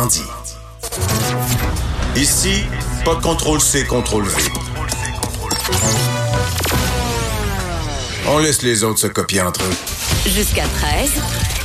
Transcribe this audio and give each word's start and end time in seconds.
dit. 0.00 0.22
Ici, 2.16 2.64
pas 3.04 3.14
de 3.14 3.20
contrôle 3.20 3.60
C, 3.60 3.84
contrôle 3.84 4.24
V. 4.24 4.42
On 8.26 8.38
laisse 8.38 8.62
les 8.62 8.84
autres 8.84 9.00
se 9.00 9.06
copier 9.06 9.42
entre 9.42 9.62
eux. 9.62 10.30
Jusqu'à 10.30 10.64
13. 10.66 11.10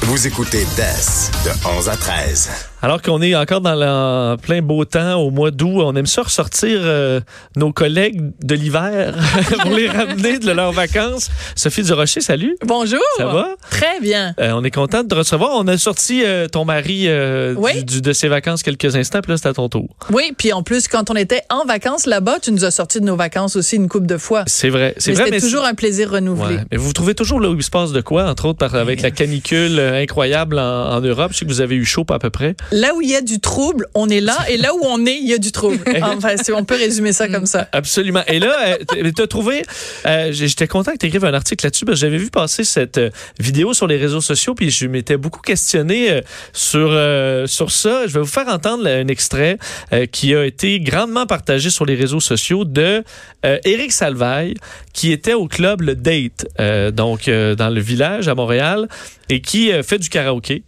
Vous 0.01 0.27
écoutez 0.27 0.65
DES 0.75 1.31
de 1.45 1.51
11 1.77 1.89
à 1.89 1.95
13. 1.95 2.49
Alors 2.83 3.01
qu'on 3.01 3.23
est 3.23 3.33
encore 3.35 3.61
dans 3.61 3.73
le 3.73 4.35
plein 4.37 4.61
beau 4.61 4.85
temps 4.85 5.15
au 5.15 5.31
mois 5.31 5.49
d'août, 5.49 5.81
on 5.83 5.95
aime 5.95 6.05
ça 6.05 6.21
ressortir 6.21 6.79
euh, 6.83 7.19
nos 7.55 7.71
collègues 7.73 8.21
de 8.43 8.53
l'hiver 8.53 9.15
pour 9.61 9.71
les 9.71 9.89
ramener 9.89 10.37
de 10.37 10.51
leurs 10.51 10.73
vacances. 10.73 11.31
Sophie 11.55 11.81
Durocher, 11.81 12.21
salut. 12.21 12.55
Bonjour. 12.63 12.99
Ça 13.17 13.25
va? 13.25 13.47
Très 13.71 13.99
bien. 13.99 14.35
Euh, 14.39 14.51
on 14.53 14.63
est 14.63 14.69
content 14.69 15.01
de 15.01 15.07
te 15.07 15.15
recevoir. 15.15 15.53
On 15.55 15.67
a 15.67 15.75
sorti 15.79 16.21
euh, 16.23 16.47
ton 16.47 16.65
mari 16.65 17.05
euh, 17.07 17.55
Oui. 17.57 17.83
du- 17.83 17.95
du- 17.95 18.01
de 18.01 18.13
ses 18.13 18.27
vacances 18.27 18.61
quelques 18.61 18.95
instants, 18.95 19.21
puis 19.21 19.31
là, 19.31 19.37
c'est 19.37 19.47
à 19.49 19.53
ton 19.53 19.69
tour. 19.69 19.87
Oui, 20.13 20.33
puis 20.37 20.53
en 20.53 20.61
plus, 20.61 20.87
quand 20.87 21.09
on 21.09 21.15
était 21.15 21.41
en 21.49 21.65
vacances 21.65 22.05
là-bas, 22.05 22.37
tu 22.43 22.51
nous 22.51 22.63
as 22.63 22.71
sorti 22.71 22.99
de 22.99 23.05
nos 23.05 23.15
vacances 23.15 23.55
aussi 23.55 23.77
une 23.77 23.89
couple 23.89 24.05
de 24.05 24.17
fois. 24.19 24.43
C'est 24.45 24.69
vrai. 24.69 24.93
C'est 24.97 25.13
vrai, 25.13 25.25
C'était 25.25 25.39
toujours 25.41 25.65
un 25.65 25.73
plaisir 25.73 26.11
renouvelé. 26.11 26.57
Ouais. 26.57 26.63
Mais 26.71 26.77
vous 26.77 26.93
trouvez 26.93 27.15
toujours 27.15 27.39
là 27.39 27.49
où 27.49 27.55
il 27.55 27.63
se 27.63 27.71
passe 27.71 27.91
de 27.91 28.01
quoi, 28.01 28.25
entre 28.29 28.45
autres 28.45 28.59
par- 28.59 28.75
avec 28.75 29.01
la 29.01 29.09
canicule 29.09 29.79
euh, 29.79 29.99
incroyable 30.03 30.59
en, 30.59 30.91
en 30.93 31.01
Europe. 31.01 31.31
Je 31.33 31.39
sais 31.39 31.45
que 31.45 31.49
vous 31.49 31.61
avez 31.61 31.75
eu 31.75 31.83
chaud 31.83 32.03
pas 32.05 32.15
à 32.15 32.19
peu 32.19 32.29
près. 32.29 32.55
Là 32.71 32.93
où 32.95 33.01
il 33.01 33.09
y 33.09 33.15
a 33.15 33.21
du 33.21 33.39
trouble, 33.39 33.87
on 33.93 34.09
est 34.09 34.21
là, 34.21 34.37
et 34.49 34.57
là 34.57 34.73
où 34.73 34.79
on 34.83 35.05
est, 35.05 35.17
il 35.17 35.27
y 35.27 35.33
a 35.33 35.37
du 35.37 35.51
trouble. 35.51 35.79
enfin, 36.01 36.37
si 36.37 36.51
on 36.51 36.65
peut 36.65 36.75
résumer 36.75 37.13
ça 37.13 37.27
comme 37.27 37.45
ça. 37.45 37.67
Absolument. 37.71 38.23
Et 38.27 38.39
là, 38.39 38.77
tu 38.87 39.21
as 39.21 39.27
trouvé, 39.27 39.63
euh, 40.05 40.31
j'étais 40.31 40.67
content 40.67 40.93
que 40.93 40.97
tu 40.97 41.07
écrives 41.07 41.25
un 41.25 41.33
article 41.33 41.65
là-dessus 41.65 41.85
parce 41.85 41.99
que 41.99 42.05
j'avais 42.05 42.17
vu 42.17 42.29
passer 42.29 42.63
cette 42.63 42.97
euh, 42.97 43.09
vidéo 43.39 43.73
sur 43.73 43.87
les 43.87 43.97
réseaux 43.97 44.21
sociaux 44.21 44.55
puis 44.55 44.69
je 44.69 44.87
m'étais 44.87 45.17
beaucoup 45.17 45.41
questionné 45.41 46.11
euh, 46.11 46.21
sur, 46.53 46.89
euh, 46.91 47.47
sur 47.47 47.71
ça. 47.71 48.07
Je 48.07 48.13
vais 48.13 48.19
vous 48.19 48.25
faire 48.25 48.47
entendre 48.47 48.87
un 48.87 49.07
extrait 49.07 49.57
euh, 49.93 50.05
qui 50.05 50.35
a 50.35 50.45
été 50.45 50.79
grandement 50.79 51.25
partagé 51.25 51.69
sur 51.69 51.85
les 51.85 51.95
réseaux 51.95 52.19
sociaux 52.19 52.65
de 52.65 53.03
euh, 53.45 53.59
Éric 53.63 53.91
Salvaille 53.91 54.55
qui 54.93 55.11
était 55.11 55.33
au 55.33 55.47
club 55.47 55.81
Le 55.81 55.95
Date, 55.95 56.47
euh, 56.59 56.89
donc 56.89 57.27
euh, 57.27 57.55
dans 57.55 57.69
le 57.69 57.79
village 57.79 58.27
à 58.27 58.35
Montréal 58.35 58.87
et 59.29 59.41
qui 59.41 59.71
euh, 59.71 59.83
fait 59.83 59.99
du 59.99 60.09
karaoké. 60.09 60.63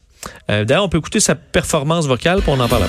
Euh, 0.49 0.65
D'ailleurs, 0.65 0.83
on 0.83 0.89
peut 0.89 0.97
écouter 0.97 1.19
sa 1.19 1.35
performance 1.35 2.07
vocale 2.07 2.41
puis 2.41 2.51
on 2.51 2.59
en 2.59 2.67
parle. 2.67 2.83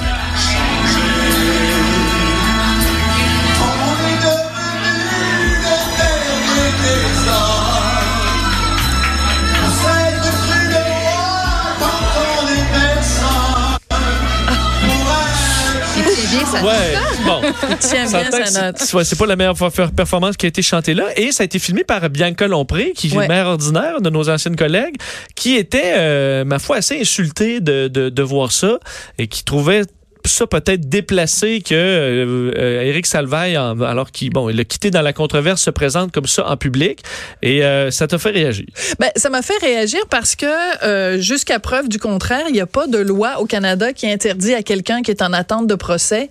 Ça. 16.51 16.65
Ouais, 16.65 16.95
bon. 17.25 17.41
C'est 17.81 18.95
ouais, 18.95 19.05
c'est 19.05 19.19
pas 19.19 19.27
la 19.27 19.37
meilleure 19.37 19.56
performance 19.95 20.37
qui 20.37 20.47
a 20.47 20.48
été 20.48 20.62
chantée 20.62 20.95
là. 20.95 21.05
Et 21.17 21.33
ça 21.33 21.43
a 21.43 21.45
été 21.45 21.59
filmé 21.59 21.84
par 21.84 22.09
Bianca 22.11 22.47
Lompré, 22.47 22.93
qui 22.95 23.09
est 23.09 23.17
Ouais. 23.17 23.29
mère 23.29 23.47
ordinaire 23.47 24.01
de 24.01 24.09
nos 24.11 24.29
anciennes 24.31 24.56
collègues, 24.56 24.97
qui 25.34 25.56
était, 25.56 25.95
euh, 25.97 26.45
ma 26.45 26.59
foi, 26.59 26.77
assez 26.77 27.01
insultée 27.01 27.61
de, 27.61 27.89
de, 27.89 28.09
de 28.09 28.23
voir 28.23 28.53
ça 28.53 28.78
et 29.19 29.27
qui 29.27 29.45
trouvait 29.45 29.83
ça 30.24 30.46
peut-être 30.46 30.88
déplacé 30.88 31.60
que 31.60 31.74
euh, 31.74 32.52
euh, 32.56 32.82
Éric 32.82 33.06
Salvaille, 33.06 33.56
alors 33.56 34.10
qu'il 34.10 34.30
bon, 34.30 34.48
il 34.48 34.60
a 34.60 34.64
quitté 34.64 34.90
dans 34.90 35.02
la 35.02 35.12
controverse, 35.12 35.62
se 35.62 35.70
présente 35.70 36.12
comme 36.12 36.26
ça 36.26 36.46
en 36.48 36.56
public. 36.56 37.00
Et 37.42 37.64
euh, 37.64 37.90
ça 37.90 38.06
t'a 38.06 38.18
fait 38.18 38.30
réagir? 38.30 38.66
Ben, 38.98 39.10
ça 39.16 39.30
m'a 39.30 39.42
fait 39.42 39.56
réagir 39.60 40.00
parce 40.10 40.36
que, 40.36 40.46
euh, 40.84 41.18
jusqu'à 41.20 41.58
preuve 41.58 41.88
du 41.88 41.98
contraire, 41.98 42.44
il 42.48 42.52
n'y 42.52 42.60
a 42.60 42.66
pas 42.66 42.86
de 42.86 42.98
loi 42.98 43.41
au 43.41 43.46
Canada 43.46 43.92
qui 43.92 44.10
interdit 44.10 44.54
à 44.54 44.62
quelqu'un 44.62 45.02
qui 45.02 45.10
est 45.10 45.22
en 45.22 45.32
attente 45.32 45.66
de 45.66 45.74
procès 45.74 46.30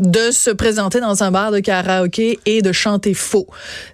de 0.00 0.30
se 0.30 0.50
présenter 0.50 1.00
dans 1.00 1.22
un 1.22 1.30
bar 1.30 1.52
de 1.52 1.60
karaoké 1.60 2.38
et 2.46 2.62
de 2.62 2.72
chanter 2.72 3.14
faux. 3.14 3.46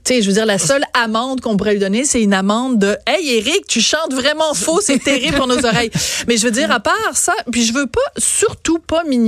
Tu 0.05 0.15
sais, 0.15 0.23
je 0.23 0.29
veux 0.29 0.35
dire, 0.35 0.47
la 0.47 0.59
seule 0.59 0.85
amende 0.95 1.41
qu'on 1.41 1.57
pourrait 1.57 1.75
lui 1.75 1.81
donner, 1.81 2.05
c'est 2.05 2.23
une 2.23 2.35
amende 2.35 2.79
de 2.79 2.97
Hey, 3.07 3.37
Eric, 3.39 3.67
tu 3.69 3.81
chantes 3.81 4.13
vraiment 4.13 4.55
faux, 4.55 4.81
c'est 4.81 5.03
terrible 5.03 5.37
pour 5.37 5.47
nos 5.47 5.65
oreilles. 5.65 5.91
Mais 6.27 6.37
je 6.37 6.45
veux 6.45 6.51
dire, 6.51 6.71
à 6.71 6.81
part 6.81 6.95
ça, 7.15 7.35
puis 7.53 7.65
je 7.65 7.73
veux 7.73 7.87
pas, 7.87 8.01
surtout 8.17 8.79
pas 8.79 9.05
minimiser 9.05 9.28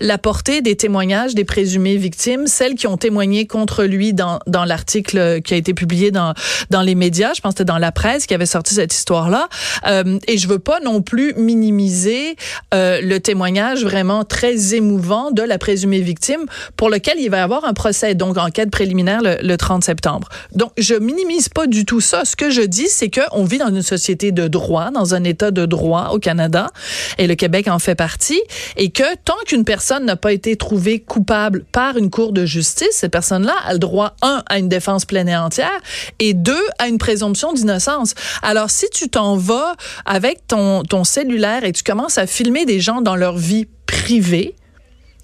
la 0.00 0.18
portée 0.18 0.60
des 0.60 0.76
témoignages 0.76 1.34
des 1.34 1.44
présumées 1.44 1.96
victimes, 1.96 2.46
celles 2.46 2.74
qui 2.74 2.86
ont 2.86 2.96
témoigné 2.96 3.46
contre 3.46 3.84
lui 3.84 4.12
dans, 4.12 4.38
dans 4.46 4.64
l'article 4.64 5.40
qui 5.42 5.54
a 5.54 5.56
été 5.56 5.74
publié 5.74 6.10
dans, 6.10 6.34
dans 6.70 6.82
les 6.82 6.94
médias. 6.94 7.32
Je 7.34 7.40
pense 7.40 7.54
que 7.54 7.58
c'était 7.58 7.72
dans 7.72 7.78
la 7.78 7.92
presse 7.92 8.26
qui 8.26 8.34
avait 8.34 8.46
sorti 8.46 8.74
cette 8.74 8.94
histoire-là. 8.94 9.48
Euh, 9.86 10.18
et 10.28 10.38
je 10.38 10.48
veux 10.48 10.58
pas 10.58 10.80
non 10.80 11.02
plus 11.02 11.34
minimiser 11.34 12.36
euh, 12.72 13.00
le 13.00 13.20
témoignage 13.20 13.84
vraiment 13.84 14.24
très 14.24 14.74
émouvant 14.74 15.30
de 15.30 15.42
la 15.42 15.58
présumée 15.58 16.00
victime 16.00 16.46
pour 16.76 16.90
lequel 16.90 17.18
il 17.18 17.30
va 17.30 17.38
y 17.38 17.40
avoir 17.40 17.64
un 17.64 17.74
procès, 17.74 18.14
donc 18.14 18.38
enquête 18.38 18.70
préliminaire 18.70 19.22
le, 19.22 19.36
le 19.42 19.56
30 19.56 19.84
septembre. 19.84 20.28
Donc, 20.54 20.72
je 20.78 20.94
minimise 20.94 21.48
pas 21.48 21.66
du 21.66 21.84
tout 21.84 22.00
ça. 22.00 22.24
Ce 22.24 22.36
que 22.36 22.50
je 22.50 22.62
dis, 22.62 22.88
c'est 22.88 23.10
qu'on 23.10 23.44
vit 23.44 23.58
dans 23.58 23.68
une 23.68 23.82
société 23.82 24.32
de 24.32 24.48
droit, 24.48 24.90
dans 24.90 25.14
un 25.14 25.24
état 25.24 25.50
de 25.50 25.66
droit 25.66 26.10
au 26.12 26.18
Canada, 26.18 26.70
et 27.18 27.26
le 27.26 27.34
Québec 27.34 27.68
en 27.68 27.78
fait 27.78 27.94
partie, 27.94 28.40
et 28.76 28.90
que 28.90 29.03
tant 29.24 29.36
qu'une 29.46 29.64
personne 29.64 30.04
n'a 30.04 30.16
pas 30.16 30.32
été 30.32 30.56
trouvée 30.56 31.00
coupable 31.00 31.64
par 31.72 31.96
une 31.96 32.10
cour 32.10 32.32
de 32.32 32.44
justice, 32.44 32.88
cette 32.92 33.12
personne-là 33.12 33.54
a 33.64 33.72
le 33.72 33.78
droit, 33.78 34.14
un, 34.22 34.42
à 34.48 34.58
une 34.58 34.68
défense 34.68 35.04
pleine 35.04 35.28
et 35.28 35.36
entière, 35.36 35.80
et 36.18 36.34
deux, 36.34 36.64
à 36.78 36.88
une 36.88 36.98
présomption 36.98 37.52
d'innocence. 37.52 38.14
Alors, 38.42 38.70
si 38.70 38.86
tu 38.90 39.08
t'en 39.08 39.36
vas 39.36 39.74
avec 40.04 40.46
ton, 40.46 40.82
ton 40.82 41.04
cellulaire 41.04 41.64
et 41.64 41.72
tu 41.72 41.82
commences 41.82 42.18
à 42.18 42.26
filmer 42.26 42.64
des 42.64 42.80
gens 42.80 43.00
dans 43.00 43.16
leur 43.16 43.36
vie 43.36 43.66
privée, 43.86 44.54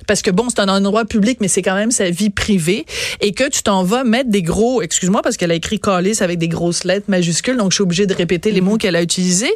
parce 0.06 0.22
que 0.22 0.30
bon, 0.30 0.48
c'est 0.48 0.60
un 0.60 0.68
endroit 0.68 1.04
public, 1.04 1.38
mais 1.40 1.48
c'est 1.48 1.62
quand 1.62 1.74
même 1.74 1.92
sa 1.92 2.10
vie 2.10 2.30
privée, 2.30 2.86
et 3.20 3.32
que 3.32 3.48
tu 3.48 3.62
t'en 3.62 3.84
vas 3.84 4.02
mettre 4.02 4.30
des 4.30 4.42
gros, 4.42 4.82
excuse-moi, 4.82 5.22
parce 5.22 5.36
qu'elle 5.36 5.52
a 5.52 5.54
écrit 5.54 5.78
calice 5.78 6.22
avec 6.22 6.38
des 6.38 6.48
grosses 6.48 6.84
lettres 6.84 7.06
majuscules, 7.08 7.56
donc 7.56 7.70
je 7.70 7.76
suis 7.76 7.82
obligée 7.82 8.06
de 8.06 8.14
répéter 8.14 8.50
les 8.50 8.60
mots 8.60 8.76
qu'elle 8.76 8.96
a 8.96 9.02
utilisés, 9.02 9.54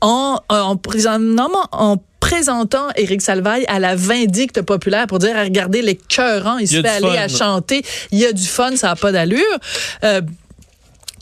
en, 0.00 0.40
en, 0.48 0.76
présentant, 0.76 1.50
en 1.72 1.96
présentant 2.20 2.88
Éric 2.96 3.22
Salvaille 3.22 3.64
à 3.68 3.78
la 3.78 3.94
vindicte 3.94 4.62
populaire 4.62 5.06
pour 5.06 5.18
dire, 5.18 5.36
regardez 5.36 5.82
les 5.82 5.96
cœurants, 5.96 6.58
il 6.58 6.68
se 6.68 6.76
fait 6.76 6.82
du 6.82 6.88
aller 6.88 7.16
fun. 7.16 7.22
à 7.22 7.28
chanter, 7.28 7.82
il 8.10 8.18
y 8.18 8.26
a 8.26 8.32
du 8.32 8.46
fun, 8.46 8.76
ça 8.76 8.88
n'a 8.88 8.96
pas 8.96 9.12
d'allure. 9.12 9.40
Euh, 10.04 10.20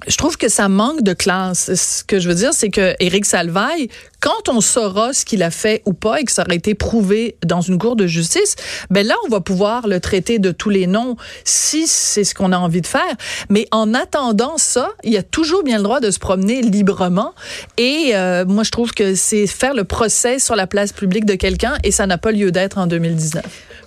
je 0.07 0.17
trouve 0.17 0.37
que 0.37 0.49
ça 0.49 0.69
manque 0.69 1.03
de 1.03 1.13
classe. 1.13 1.75
Ce 1.75 2.05
que 2.05 2.19
je 2.21 2.29
veux 2.29 2.35
dire, 2.35 2.53
c'est 2.53 2.71
que 2.71 2.95
Éric 3.01 3.25
Salvaille, 3.25 3.89
quand 4.25 4.49
on 4.49 4.63
saura 4.63 5.13
ce 5.13 5.27
qu'il 5.27 5.43
a 5.43 5.51
fait 5.51 5.83
ou 5.85 5.93
pas 5.93 6.19
et 6.19 6.25
que 6.25 6.33
ça 6.33 6.45
aurait 6.47 6.57
été 6.57 6.75
prouvé 6.75 7.37
dans 7.45 7.61
une 7.61 7.77
cour 7.79 7.95
de 7.95 8.07
justice, 8.07 8.57
ben 8.89 9.07
là, 9.07 9.15
on 9.27 9.29
va 9.29 9.41
pouvoir 9.43 9.87
le 9.87 10.01
traiter 10.01 10.39
de 10.39 10.51
tous 10.51 10.71
les 10.71 10.87
noms 10.87 11.17
si 11.45 11.87
c'est 11.87 12.25
ce 12.25 12.35
qu'on 12.35 12.51
a 12.53 12.57
envie 12.57 12.81
de 12.81 12.87
faire. 12.87 13.03
Mais 13.51 13.69
en 13.71 13.93
attendant 13.93 14.55
ça, 14.57 14.89
il 15.03 15.13
y 15.13 15.19
a 15.19 15.23
toujours 15.23 15.63
bien 15.63 15.77
le 15.77 15.83
droit 15.83 16.01
de 16.01 16.11
se 16.11 16.19
promener 16.19 16.63
librement. 16.63 17.35
Et 17.77 18.13
euh, 18.15 18.47
moi, 18.47 18.65
je 18.65 18.71
trouve 18.71 18.93
que 18.93 19.15
c'est 19.15 19.47
faire 19.47 19.75
le 19.75 19.85
procès 19.85 20.39
sur 20.39 20.57
la 20.57 20.67
place 20.67 20.93
publique 20.95 21.27
de 21.27 21.35
quelqu'un 21.35 21.75
et 21.85 21.91
ça 21.91 22.07
n'a 22.07 22.17
pas 22.17 22.33
lieu 22.33 22.51
d'être 22.51 22.79
en 22.79 22.87
2019. 22.87 23.45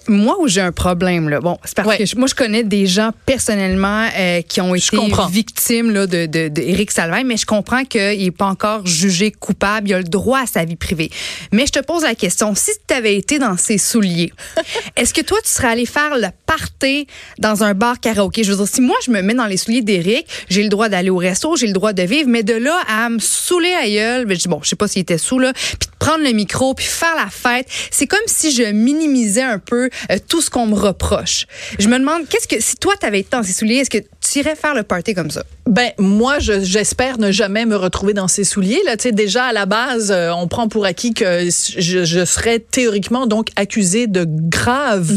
Moi, 0.09 0.38
où 0.40 0.47
j'ai 0.47 0.62
un 0.62 0.72
problème, 0.72 1.28
là, 1.28 1.42
bon, 1.42 1.58
c'est 1.66 1.76
parce 1.76 1.88
Ouais. 1.90 1.97
que 1.97 2.06
je- 2.06 2.16
moi, 2.16 2.28
je 2.30 2.36
connais 2.36 2.64
des 2.64 2.86
gens 2.86 3.09
personnellement 3.26 4.08
euh, 4.18 4.42
qui 4.42 4.62
ont 4.62 4.74
été 4.74 4.97
victimes 5.30 5.92
là, 5.92 6.08
de, 6.08 6.28
de, 6.28 6.47
de 6.47 7.24
mais 7.26 7.36
je 7.36 7.46
comprends 7.46 7.84
qu'il 7.84 8.20
n'est 8.24 8.31
pas 8.31 8.46
encore 8.46 8.86
jugé 8.86 9.31
coupable. 9.31 9.90
Il 9.90 9.94
a 9.94 9.97
le 9.97 10.03
droit 10.06 10.27
à 10.36 10.46
sa 10.46 10.66
vie 10.66 10.76
privée. 10.76 11.10
Mais 11.52 11.66
je 11.66 11.72
te 11.72 11.80
pose 11.80 12.04
la 12.04 12.16
question, 12.16 12.56
si 12.56 12.72
tu 12.88 12.94
avais 12.94 13.16
été 13.16 13.40
dans 13.40 13.58
ses 13.58 13.78
souliers, 13.78 14.32
est-ce 14.96 15.14
que 15.14 15.22
toi, 15.22 15.38
tu 15.44 15.50
serais 15.50 15.70
allé 15.70 15.86
faire 15.86 16.18
le 16.18 16.28
party 16.46 17.08
dans 17.40 17.64
un 17.64 17.74
bar 17.74 18.00
karaoké? 18.00 18.44
Je 18.44 18.52
veux 18.52 18.58
dire, 18.58 18.68
si 18.74 18.82
moi, 18.82 18.98
je 19.06 19.12
me 19.12 19.22
mets 19.22 19.34
dans 19.34 19.46
les 19.46 19.58
souliers 19.58 19.82
d'Éric, 19.82 20.28
j'ai 20.50 20.64
le 20.64 20.70
droit 20.70 20.90
d'aller 20.90 21.10
au 21.10 21.18
resto, 21.18 21.56
j'ai 21.56 21.68
le 21.68 21.74
droit 21.74 21.94
de 21.94 22.04
vivre, 22.04 22.30
mais 22.30 22.44
de 22.44 22.54
là 22.54 22.80
à 22.88 23.10
me 23.10 23.20
saouler 23.20 23.74
à 23.74 23.88
gueule, 23.90 24.26
ben, 24.26 24.36
je 24.36 24.42
dis, 24.42 24.48
bon, 24.48 24.60
je 24.64 24.70
sais 24.70 24.76
pas 24.76 24.88
s'il 24.88 25.02
était 25.02 25.18
sous, 25.18 25.40
là, 25.40 25.54
puis 25.54 25.90
de 25.90 25.96
prendre 26.00 26.24
le 26.24 26.32
micro, 26.32 26.74
puis 26.74 26.86
faire 26.86 27.16
la 27.16 27.30
fête, 27.30 27.68
c'est 27.92 28.08
comme 28.08 28.20
si 28.28 28.52
je 28.52 28.64
minimisais 28.64 29.41
un 29.44 29.59
peu 29.59 29.90
euh, 30.12 30.18
tout 30.28 30.41
ce 30.41 30.50
qu'on 30.50 30.66
me 30.68 30.76
reproche. 30.76 31.46
Je 31.80 31.88
me 31.88 31.97
demande, 32.00 32.28
qu'est-ce 32.30 32.47
que, 32.47 32.62
si 32.62 32.76
toi, 32.76 32.94
t'avais 33.00 33.20
été 33.20 33.30
dans 33.32 33.44
ces 33.44 33.53
souliers, 33.53 33.76
est-ce 33.78 33.90
que 33.90 33.97
tu 33.97 34.40
irais 34.40 34.56
faire 34.56 34.73
le 34.73 34.84
party 34.84 35.14
comme 35.14 35.32
ça? 35.32 35.44
Ben 35.66 35.91
moi, 35.97 36.40
je- 36.40 36.64
j'espère 36.64 37.18
ne 37.18 37.32
jamais 37.32 37.66
me 37.66 37.76
retrouver 37.76 38.14
dans 38.14 38.28
ces 38.28 38.44
souliers. 38.44 38.82
Là, 38.85 38.96
tu 38.97 39.03
sais, 39.03 39.12
déjà 39.12 39.46
à 39.46 39.53
la 39.53 39.66
base, 39.66 40.12
euh, 40.17 40.31
on 40.34 40.47
prend 40.47 40.67
pour 40.67 40.85
acquis 40.85 41.14
que 41.14 41.46
je, 41.49 42.03
je 42.03 42.25
serais 42.25 42.59
théoriquement 42.59 43.28
donc 43.28 43.49
accusée 43.55 44.08
de 44.08 44.25
grave 44.28 45.11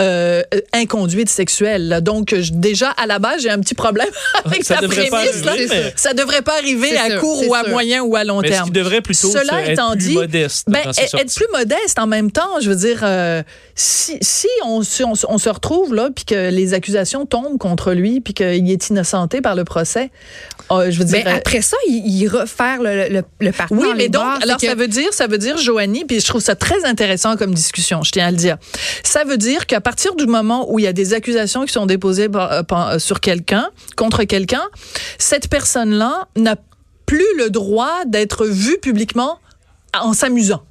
euh, 0.00 0.42
inconduite 0.72 1.28
sexuelle. 1.28 1.88
là. 1.88 2.00
Donc 2.00 2.34
je- 2.38 2.52
déjà 2.52 2.90
à 2.90 3.06
la 3.06 3.18
base, 3.18 3.42
j'ai 3.42 3.50
un 3.50 3.60
petit 3.60 3.74
problème 3.74 4.08
avec 4.44 4.64
Ça 4.64 4.74
la 4.76 4.80
devrait 4.82 5.08
pas 5.08 5.18
prémisse. 5.22 5.44
là. 5.44 5.52
arriver, 5.52 5.68
mais- 5.70 5.92
Ça 5.96 6.14
devrait 6.14 6.42
pas 6.42 6.56
arriver 6.58 6.96
à 6.96 7.06
sûr, 7.10 7.20
court 7.20 7.48
ou 7.48 7.54
à 7.54 7.60
sûr. 7.62 7.70
moyen 7.70 8.02
ou 8.02 8.16
à 8.16 8.24
long 8.24 8.40
Mais 8.40 8.48
ce 8.48 8.52
terme. 8.52 8.64
qui 8.66 8.72
devrait 8.72 9.00
plutôt 9.00 9.28
Cela 9.30 9.64
c'est 9.64 9.72
étant 9.72 9.92
être 9.92 9.98
plus 9.98 10.08
dit, 10.08 10.14
modeste 10.14 10.64
ben, 10.68 10.80
être 10.88 11.34
plus 11.34 11.46
modeste 11.52 11.98
en 11.98 12.06
même 12.06 12.30
temps, 12.30 12.60
je 12.60 12.68
veux 12.68 12.76
dire, 12.76 13.00
euh, 13.04 13.42
si 13.74 14.18
si, 14.20 14.48
on, 14.64 14.82
si 14.82 15.04
on, 15.04 15.12
on 15.28 15.38
se 15.38 15.48
retrouve 15.48 15.94
là, 15.94 16.10
puis 16.14 16.24
que 16.24 16.50
les 16.50 16.74
accusations 16.74 17.26
tombent 17.26 17.58
contre 17.58 17.92
lui, 17.92 18.20
puis 18.20 18.34
qu'il 18.34 18.70
est 18.70 18.88
innocenté 18.90 19.40
par 19.40 19.54
le 19.54 19.64
procès, 19.64 20.10
euh, 20.70 20.90
je 20.90 20.98
veux 20.98 21.04
dire. 21.04 21.24
Ben, 21.24 21.36
après 21.36 21.60
ça, 21.62 21.76
il, 21.88 22.02
il 22.06 22.28
refaire 22.28 22.82
le, 22.82 23.08
le, 23.08 23.22
le 23.40 23.52
parcours. 23.52 23.78
Oui, 23.78 23.88
mais 23.96 24.08
donc, 24.08 24.21
c'est 24.38 24.42
alors 24.44 24.58
que- 24.58 24.66
ça 24.66 24.74
veut 24.74 24.88
dire, 24.88 25.12
ça 25.12 25.26
veut 25.26 25.38
dire, 25.38 25.56
Joanie, 25.58 26.04
puis 26.04 26.20
je 26.20 26.26
trouve 26.26 26.40
ça 26.40 26.54
très 26.54 26.84
intéressant 26.84 27.36
comme 27.36 27.54
discussion, 27.54 28.02
je 28.02 28.10
tiens 28.10 28.26
à 28.26 28.30
le 28.30 28.36
dire. 28.36 28.56
Ça 29.04 29.24
veut 29.24 29.36
dire 29.38 29.66
qu'à 29.66 29.80
partir 29.80 30.14
du 30.14 30.26
moment 30.26 30.70
où 30.72 30.78
il 30.78 30.82
y 30.82 30.88
a 30.88 30.92
des 30.92 31.14
accusations 31.14 31.64
qui 31.64 31.72
sont 31.72 31.86
déposées 31.86 32.28
euh, 32.34 32.62
euh, 32.72 32.98
sur 32.98 33.20
quelqu'un, 33.20 33.68
contre 33.96 34.24
quelqu'un, 34.24 34.64
cette 35.18 35.48
personne-là 35.48 36.28
n'a 36.36 36.56
plus 37.06 37.26
le 37.36 37.50
droit 37.50 38.04
d'être 38.06 38.46
vue 38.46 38.78
publiquement 38.80 39.38
en 39.98 40.12
s'amusant. 40.14 40.62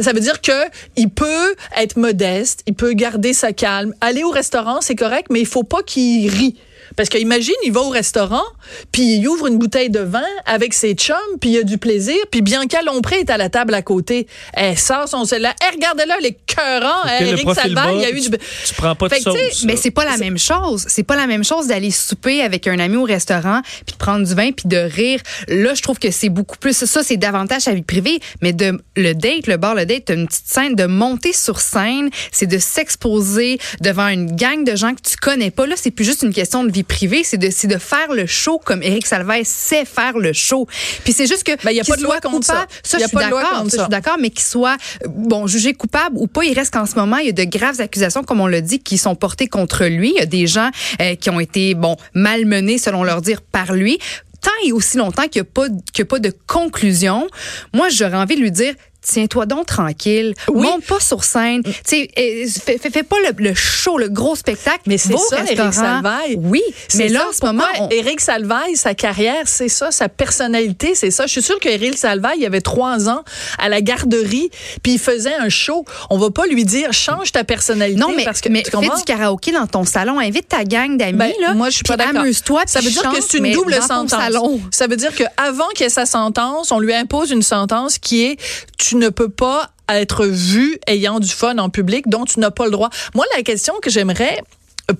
Ça 0.00 0.12
veut 0.12 0.20
dire 0.20 0.40
que 0.40 0.52
il 0.96 1.08
peut 1.10 1.54
être 1.76 1.96
modeste, 1.96 2.60
il 2.66 2.74
peut 2.74 2.92
garder 2.92 3.32
sa 3.32 3.52
calme, 3.52 3.94
aller 4.00 4.22
au 4.22 4.30
restaurant, 4.30 4.80
c'est 4.80 4.94
correct, 4.94 5.28
mais 5.30 5.40
il 5.40 5.46
faut 5.46 5.62
pas 5.62 5.82
qu'il 5.82 6.28
rit. 6.30 6.56
Parce 6.96 7.08
que 7.08 7.18
imagine, 7.18 7.54
il 7.64 7.72
va 7.72 7.80
au 7.80 7.88
restaurant, 7.88 8.44
puis 8.92 9.16
il 9.16 9.28
ouvre 9.28 9.46
une 9.46 9.58
bouteille 9.58 9.90
de 9.90 10.00
vin 10.00 10.22
avec 10.46 10.74
ses 10.74 10.94
chums, 10.94 11.16
puis 11.40 11.50
il 11.50 11.58
a 11.58 11.62
du 11.62 11.78
plaisir, 11.78 12.16
puis 12.30 12.42
Bianca 12.42 12.82
Lompré 12.82 13.20
est 13.20 13.30
à 13.30 13.36
la 13.36 13.48
table 13.48 13.74
à 13.74 13.82
côté. 13.82 14.26
Elle 14.52 14.78
sort 14.78 15.08
son 15.08 15.24
cellulaire. 15.24 15.54
Hey, 15.60 15.74
regardez-là, 15.74 16.16
les 16.20 16.36
cœurants. 16.46 17.04
Le 17.20 17.26
Eric 17.26 17.46
bas, 17.46 17.92
il 17.92 18.00
y 18.00 18.04
a 18.04 18.08
puis 18.08 18.18
eu 18.18 18.22
tu, 18.22 18.30
du... 18.30 18.38
tu 18.38 18.74
prends 18.74 18.94
pas 18.94 19.08
de 19.08 19.14
sauce. 19.16 19.64
Mais 19.64 19.76
c'est 19.76 19.90
pas 19.90 20.04
la 20.04 20.16
même 20.16 20.38
chose. 20.38 20.84
C'est 20.88 21.02
pas 21.02 21.16
la 21.16 21.26
même 21.26 21.44
chose 21.44 21.66
d'aller 21.66 21.90
souper 21.90 22.42
avec 22.42 22.66
un 22.66 22.78
ami 22.78 22.96
au 22.96 23.04
restaurant, 23.04 23.60
puis 23.86 23.92
de 23.92 23.98
prendre 23.98 24.26
du 24.26 24.34
vin, 24.34 24.52
puis 24.52 24.68
de 24.68 24.76
rire. 24.76 25.20
Là, 25.48 25.74
je 25.74 25.82
trouve 25.82 25.98
que 25.98 26.10
c'est 26.10 26.28
beaucoup 26.28 26.56
plus. 26.56 26.84
Ça, 26.84 27.02
c'est 27.02 27.16
davantage 27.16 27.62
sa 27.62 27.74
vie 27.74 27.82
privée. 27.82 28.20
Mais 28.40 28.52
de 28.52 28.78
le 28.96 29.12
date, 29.14 29.46
le 29.46 29.56
bar, 29.56 29.74
le 29.74 29.86
date, 29.86 30.10
une 30.10 30.26
petite 30.26 30.46
scène 30.46 30.74
de 30.74 30.86
monter 30.86 31.32
sur 31.32 31.60
scène, 31.60 32.10
c'est 32.30 32.46
de 32.46 32.58
s'exposer 32.58 33.58
devant 33.80 34.08
une 34.08 34.36
gang 34.36 34.64
de 34.64 34.76
gens 34.76 34.94
que 34.94 35.02
tu 35.02 35.16
connais 35.16 35.50
pas. 35.50 35.66
Là, 35.66 35.74
c'est 35.76 35.90
plus 35.90 36.04
juste 36.04 36.22
une 36.22 36.32
question 36.32 36.64
de 36.64 36.70
vie 36.70 36.83
privée, 36.84 37.22
c'est 37.24 37.36
de, 37.38 37.48
de 37.48 37.78
faire 37.78 38.12
le 38.12 38.26
show 38.26 38.60
comme 38.64 38.82
Éric 38.82 39.06
Salvaire 39.06 39.40
sait 39.44 39.84
faire 39.84 40.18
le 40.18 40.32
show. 40.32 40.66
Puis 41.04 41.12
c'est 41.12 41.26
juste 41.26 41.44
que 41.44 41.52
Ben, 41.64 41.72
y 41.72 41.80
a 41.80 41.84
pas 41.84 41.96
de 41.96 42.02
loi 42.02 42.20
contre 42.20 42.46
ça. 42.46 42.52
coupable, 42.54 42.72
Ça, 42.82 42.98
Y 42.98 43.02
a 43.02 43.04
je 43.06 43.08
suis 43.08 43.16
d'accord. 43.16 43.40
ça, 43.40 43.62
Je 43.64 43.70
ça. 43.70 43.82
suis 43.84 43.90
d'accord, 43.90 44.16
mais 44.20 44.30
qu'il 44.30 44.42
soit 44.44 44.76
euh, 45.04 45.08
bon 45.08 45.46
jugé 45.46 45.72
coupable 45.74 46.16
ou 46.18 46.26
pas, 46.26 46.44
il 46.44 46.54
reste 46.54 46.72
qu'en 46.72 46.86
ce 46.86 46.94
moment 46.94 47.16
il 47.18 47.26
y 47.26 47.28
a 47.30 47.32
de 47.32 47.44
graves 47.44 47.80
accusations, 47.80 48.22
comme 48.22 48.40
on 48.40 48.46
l'a 48.46 48.60
dit, 48.60 48.78
qui 48.80 48.98
sont 48.98 49.14
portées 49.16 49.48
contre 49.48 49.84
lui. 49.86 50.10
Il 50.10 50.18
y 50.18 50.22
a 50.22 50.26
des 50.26 50.46
gens 50.46 50.70
euh, 51.00 51.14
qui 51.16 51.30
ont 51.30 51.40
été 51.40 51.74
bon 51.74 51.96
malmenés 52.14 52.78
selon 52.78 53.02
leur 53.04 53.20
dire 53.22 53.40
par 53.42 53.72
lui. 53.72 53.98
Tant 54.42 54.50
et 54.66 54.72
aussi 54.72 54.98
longtemps 54.98 55.26
qu'il 55.26 55.40
n'y 55.42 55.48
a 55.48 56.02
a 56.02 56.04
pas 56.04 56.18
de 56.18 56.32
conclusion, 56.46 57.26
moi 57.72 57.88
j'aurais 57.88 58.16
envie 58.18 58.36
de 58.36 58.40
lui 58.42 58.50
dire. 58.50 58.74
Tiens-toi 59.06 59.46
donc 59.46 59.66
tranquille. 59.66 60.34
Oui. 60.48 60.66
Monte 60.66 60.84
pas 60.86 61.00
sur 61.00 61.24
scène. 61.24 61.62
Tu 61.62 61.72
sais, 61.84 62.10
euh, 62.18 62.46
fais, 62.64 62.78
fais- 62.78 62.90
fais 62.90 63.02
pas 63.02 63.16
le, 63.20 63.32
le 63.44 63.54
show, 63.54 63.98
le 63.98 64.08
gros 64.08 64.34
spectacle. 64.34 64.80
Mais 64.86 64.98
c'est 64.98 65.16
ça, 65.16 65.38
Éric 65.44 65.58
restaurant. 65.60 65.72
Salvaille. 65.72 66.38
Oui, 66.42 66.62
mais 66.94 67.08
là, 67.08 67.20
ça, 67.20 67.28
en 67.28 67.32
ce 67.32 67.44
moment, 67.46 67.64
on- 67.80 67.88
Éric 67.90 68.20
Salvaille, 68.20 68.76
sa 68.76 68.94
carrière, 68.94 69.42
c'est 69.46 69.68
ça, 69.68 69.90
sa 69.90 70.08
personnalité, 70.08 70.94
c'est 70.94 71.10
ça. 71.10 71.26
Je 71.26 71.32
suis 71.32 71.42
sûre 71.42 71.58
qu'Éric 71.60 71.96
Salvaille, 71.98 72.38
il 72.40 72.46
avait 72.46 72.60
trois 72.60 73.08
ans 73.08 73.22
à 73.58 73.68
la 73.68 73.80
garderie, 73.80 74.50
puis 74.82 74.94
il 74.94 74.98
faisait 74.98 75.34
un 75.34 75.48
show. 75.48 75.84
On 76.10 76.18
va 76.18 76.30
pas 76.30 76.46
lui 76.46 76.64
dire 76.64 76.92
change 76.92 77.32
ta 77.32 77.44
personnalité 77.44 78.00
Non, 78.00 78.12
mais, 78.16 78.24
parce 78.24 78.40
que 78.40 78.48
mais 78.48 78.62
tu 78.62 78.70
fais 78.70 78.76
comprends? 78.78 78.96
du 78.96 79.04
karaoké 79.04 79.52
dans 79.52 79.66
ton 79.66 79.84
salon. 79.84 80.18
Invite 80.18 80.48
ta 80.48 80.64
gang 80.64 80.96
d'amis. 80.96 81.18
Ben, 81.18 81.32
là, 81.40 81.54
moi, 81.54 81.68
je 81.70 81.76
suis 81.76 81.84
pas 81.84 81.96
d'accord. 81.96 82.22
Amuse-toi. 82.22 82.62
Ça 82.66 82.80
veut 82.80 82.90
dire 82.90 83.02
que 83.02 83.16
chante, 83.16 83.22
c'est 83.28 83.38
une 83.38 83.52
double 83.52 83.74
sentence. 83.82 84.10
salon. 84.10 84.60
Ça 84.70 84.86
veut 84.86 84.96
dire 84.96 85.14
qu'avant 85.14 85.68
qu'il 85.74 85.84
y 85.84 85.86
ait 85.86 85.90
sa 85.90 86.06
sentence, 86.06 86.72
on 86.72 86.78
lui 86.78 86.94
impose 86.94 87.30
une 87.30 87.42
sentence 87.42 87.98
qui 87.98 88.24
est 88.24 88.36
tu 88.78 88.93
ne 88.96 89.08
peux 89.08 89.28
pas 89.28 89.70
être 89.88 90.24
vu 90.26 90.78
ayant 90.86 91.20
du 91.20 91.28
fun 91.28 91.58
en 91.58 91.68
public, 91.68 92.08
dont 92.08 92.24
tu 92.24 92.40
n'as 92.40 92.50
pas 92.50 92.64
le 92.64 92.70
droit. 92.70 92.90
Moi, 93.14 93.24
la 93.36 93.42
question 93.42 93.74
que 93.82 93.90
j'aimerais 93.90 94.42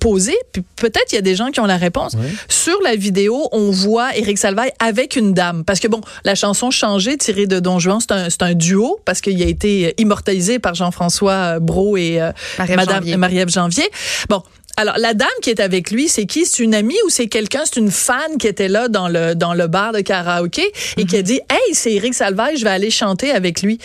poser, 0.01 0.37
puis 0.53 0.63
peut-être 0.77 1.13
il 1.13 1.17
y 1.17 1.19
a 1.19 1.23
des 1.23 1.35
gens 1.35 1.51
qui 1.51 1.61
ont 1.61 1.67
la 1.67 1.77
réponse. 1.77 2.17
Sur 2.49 2.81
la 2.83 2.97
vidéo, 2.97 3.49
on 3.53 3.71
voit 3.71 4.17
Éric 4.17 4.39
Salvaille 4.39 4.73
avec 4.79 5.15
une 5.15 5.35
dame. 5.35 5.65
Parce 5.65 5.79
que 5.79 5.89
bon, 5.89 6.01
la 6.25 6.35
chanson 6.35 6.71
Changée, 6.71 7.19
tirée 7.19 7.47
de 7.47 7.61
Don 7.61 7.79
Juan, 7.79 7.99
c'est 8.01 8.13
un, 8.13 8.31
c'est 8.31 8.43
un 8.43 8.55
duo, 8.55 8.99
parce 9.05 9.21
qu'il 9.21 9.43
a 9.43 9.47
été 9.47 9.95
immortalisé 9.99 10.59
par 10.59 10.75
Jean-François 10.75 11.59
Brault 11.61 11.99
et 11.99 12.21
euh, 12.21 12.33
Marie-Ève 12.59 12.77
Madame 12.77 12.97
Janvier. 12.97 13.17
Marie-Ève 13.17 13.49
Janvier. 13.51 13.91
Bon. 14.29 14.43
Alors, 14.77 14.97
la 14.99 15.15
dame 15.15 15.29
qui 15.41 15.51
est 15.51 15.61
avec 15.61 15.91
lui, 15.93 16.09
c'est 16.09 16.27
qui? 16.27 16.45
C'est 16.47 16.63
une 16.63 16.75
amie 16.75 16.97
ou 17.07 17.09
c'est 17.09 17.29
quelqu'un? 17.29 17.63
C'est 17.65 17.79
une 17.79 17.93
fan 17.93 18.39
qui 18.41 18.49
était 18.49 18.67
là 18.69 18.89
dans 18.89 19.09
le, 19.09 19.35
dans 19.35 19.55
le 19.55 19.69
bar 19.69 19.93
de 19.93 20.01
karaoké 20.01 20.65
et 20.97 21.05
qui 21.05 21.17
a 21.17 21.23
dit, 21.23 21.41
hey, 21.49 21.75
c'est 21.75 21.93
Éric 21.93 22.13
Salvaille, 22.15 22.57
je 22.57 22.65
vais 22.65 22.71
aller 22.71 22.91
chanter 22.91 23.31
avec 23.31 23.63
lui. 23.63 23.79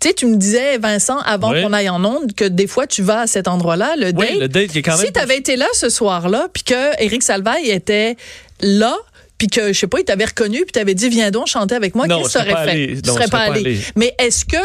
Tu 0.00 0.08
sais, 0.08 0.14
tu 0.14 0.26
me 0.26 0.36
disais, 0.36 0.78
Vincent, 0.78 1.18
avant 1.18 1.50
Oui. 1.52 1.62
qu'on 1.62 1.72
aille 1.72 1.88
en 1.88 2.04
onde, 2.04 2.34
que 2.36 2.44
des 2.44 2.68
fois, 2.68 2.86
tu 2.86 3.02
vas 3.02 3.22
à 3.22 3.26
cet 3.26 3.48
endroit-là, 3.48 3.96
le 3.96 4.12
date. 4.12 4.30
Oui, 4.32 4.38
le 4.38 4.46
date 4.48 4.68
qui 4.68 4.78
est 4.78 4.82
quand 4.82 4.96
même. 4.96 5.06
Si 5.06 5.12
tu 5.12 5.18
avais 5.18 5.36
été 5.38 5.56
là 5.56 5.66
ce 5.72 5.88
soir-là, 5.88 6.46
puis 6.52 6.62
que 6.62 7.02
Éric 7.02 7.24
Salvaille 7.24 7.70
était 7.70 8.16
là, 8.60 8.96
puis 9.38 9.46
que, 9.48 9.72
je 9.72 9.78
sais 9.78 9.86
pas, 9.86 10.00
il 10.00 10.04
t'avait 10.04 10.24
reconnu, 10.24 10.58
puis 10.62 10.72
t'avais 10.72 10.94
dit, 10.94 11.08
viens 11.08 11.30
donc 11.30 11.46
chanter 11.46 11.74
avec 11.76 11.94
moi, 11.94 12.06
Non, 12.08 12.22
qu'est-ce 12.22 12.34
que 12.34 12.38
je 12.40 12.44
tu 12.44 12.50
serais 12.50 12.54
aurais 12.54 12.66
pas 12.66 12.72
fait? 12.72 12.82
allé. 12.84 13.00
Tu 13.02 13.08
Non, 13.08 13.14
serais 13.14 13.24
je 13.26 13.30
pas 13.30 13.38
serais 13.38 13.48
pas 13.48 13.54
allé. 13.54 13.70
allé. 13.70 13.80
Mais 13.96 14.14
est-ce 14.18 14.44
que 14.44 14.56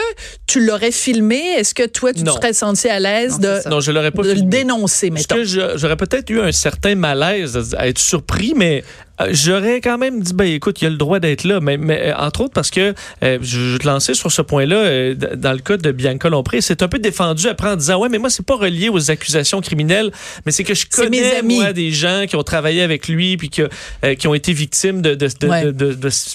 tu 0.48 0.66
l'aurais 0.66 0.92
filmé? 0.92 1.40
Est-ce 1.58 1.74
que 1.76 1.86
toi, 1.86 2.12
tu 2.14 2.24
Non. 2.24 2.34
te 2.34 2.40
serais 2.42 2.54
senti 2.54 2.90
à 2.90 3.00
l'aise 3.00 3.40
de. 3.40 3.70
Non, 3.70 3.80
je 3.82 3.92
l'aurais 3.92 4.12
pas 4.12 4.24
de 4.24 4.32
le 4.34 4.42
dénoncer, 4.42 5.10
Parce 5.12 5.22
mettons? 5.22 5.36
que 5.36 5.78
j'aurais 5.78 5.96
peut-être 5.98 6.30
eu 6.32 6.42
un 6.42 6.52
certain 6.52 6.96
malaise 6.96 7.76
à 7.78 7.88
être 7.88 8.00
surpris, 8.00 8.54
mais 8.56 8.84
j'aurais 9.30 9.80
quand 9.82 9.98
même 9.98 10.22
dit, 10.22 10.34
ben 10.34 10.46
écoute, 10.46 10.82
il 10.82 10.88
a 10.88 10.90
le 10.90 10.98
droit 10.98 11.20
d'être 11.20 11.44
là. 11.44 11.60
Mais, 11.60 11.78
mais, 11.78 12.10
euh, 12.10 12.16
entre 12.18 12.42
autres 12.42 12.54
parce 12.54 12.72
que 12.72 12.94
euh, 13.24 13.38
je, 13.42 13.74
vais 13.74 13.80
te 13.80 13.88
lancer 13.88 14.14
sur 14.14 14.32
ce 14.32 14.42
point-là, 14.42 14.76
euh, 14.76 15.16
dans 15.16 15.52
le 15.54 15.60
cas 15.60 15.78
de 15.78 15.92
Bianca 15.92 16.30
Lompré, 16.30 16.62
c'est 16.62 16.82
un 16.82 16.88
peu 16.88 17.00
défendu 17.00 17.48
après 17.48 17.70
en 17.70 17.76
disant, 17.76 18.00
ouais, 18.00 18.10
mais 18.10 18.18
moi, 18.18 18.30
c'est 18.30 18.46
pas 18.46 18.56
relié 18.56 18.90
aux 18.90 19.12
accusations 19.12 19.62
criminelles, 19.62 20.12
mais 20.46 20.52
c'est 20.52 20.64
que 20.64 20.74
je 20.74 20.86
connais, 20.88 21.38
amis. 21.38 21.58
moi, 21.58 21.74
des 21.74 21.92
gens 21.92 22.26
qui 22.28 22.36
ont 22.36 22.44
travaillé 22.44 22.82
avec 22.82 23.08
lui, 23.08 23.38
puis 23.38 23.50
que, 23.50 23.70
euh, 24.04 24.16
qui 24.16 24.28
ont 24.28 24.34
été 24.34 24.54
victimes 24.54 25.02
de, 25.02 25.16
de, 25.16 25.28
de, 25.40 25.48
Ouais. 25.54 25.72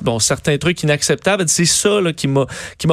bon, 0.02 0.18
certains 0.18 0.58
trucs 0.58 0.82
inacceptables. 0.82 1.44
C'est 1.48 1.64
ça 1.64 2.00
là, 2.00 2.12
qui 2.12 2.28
m'a 2.28 2.46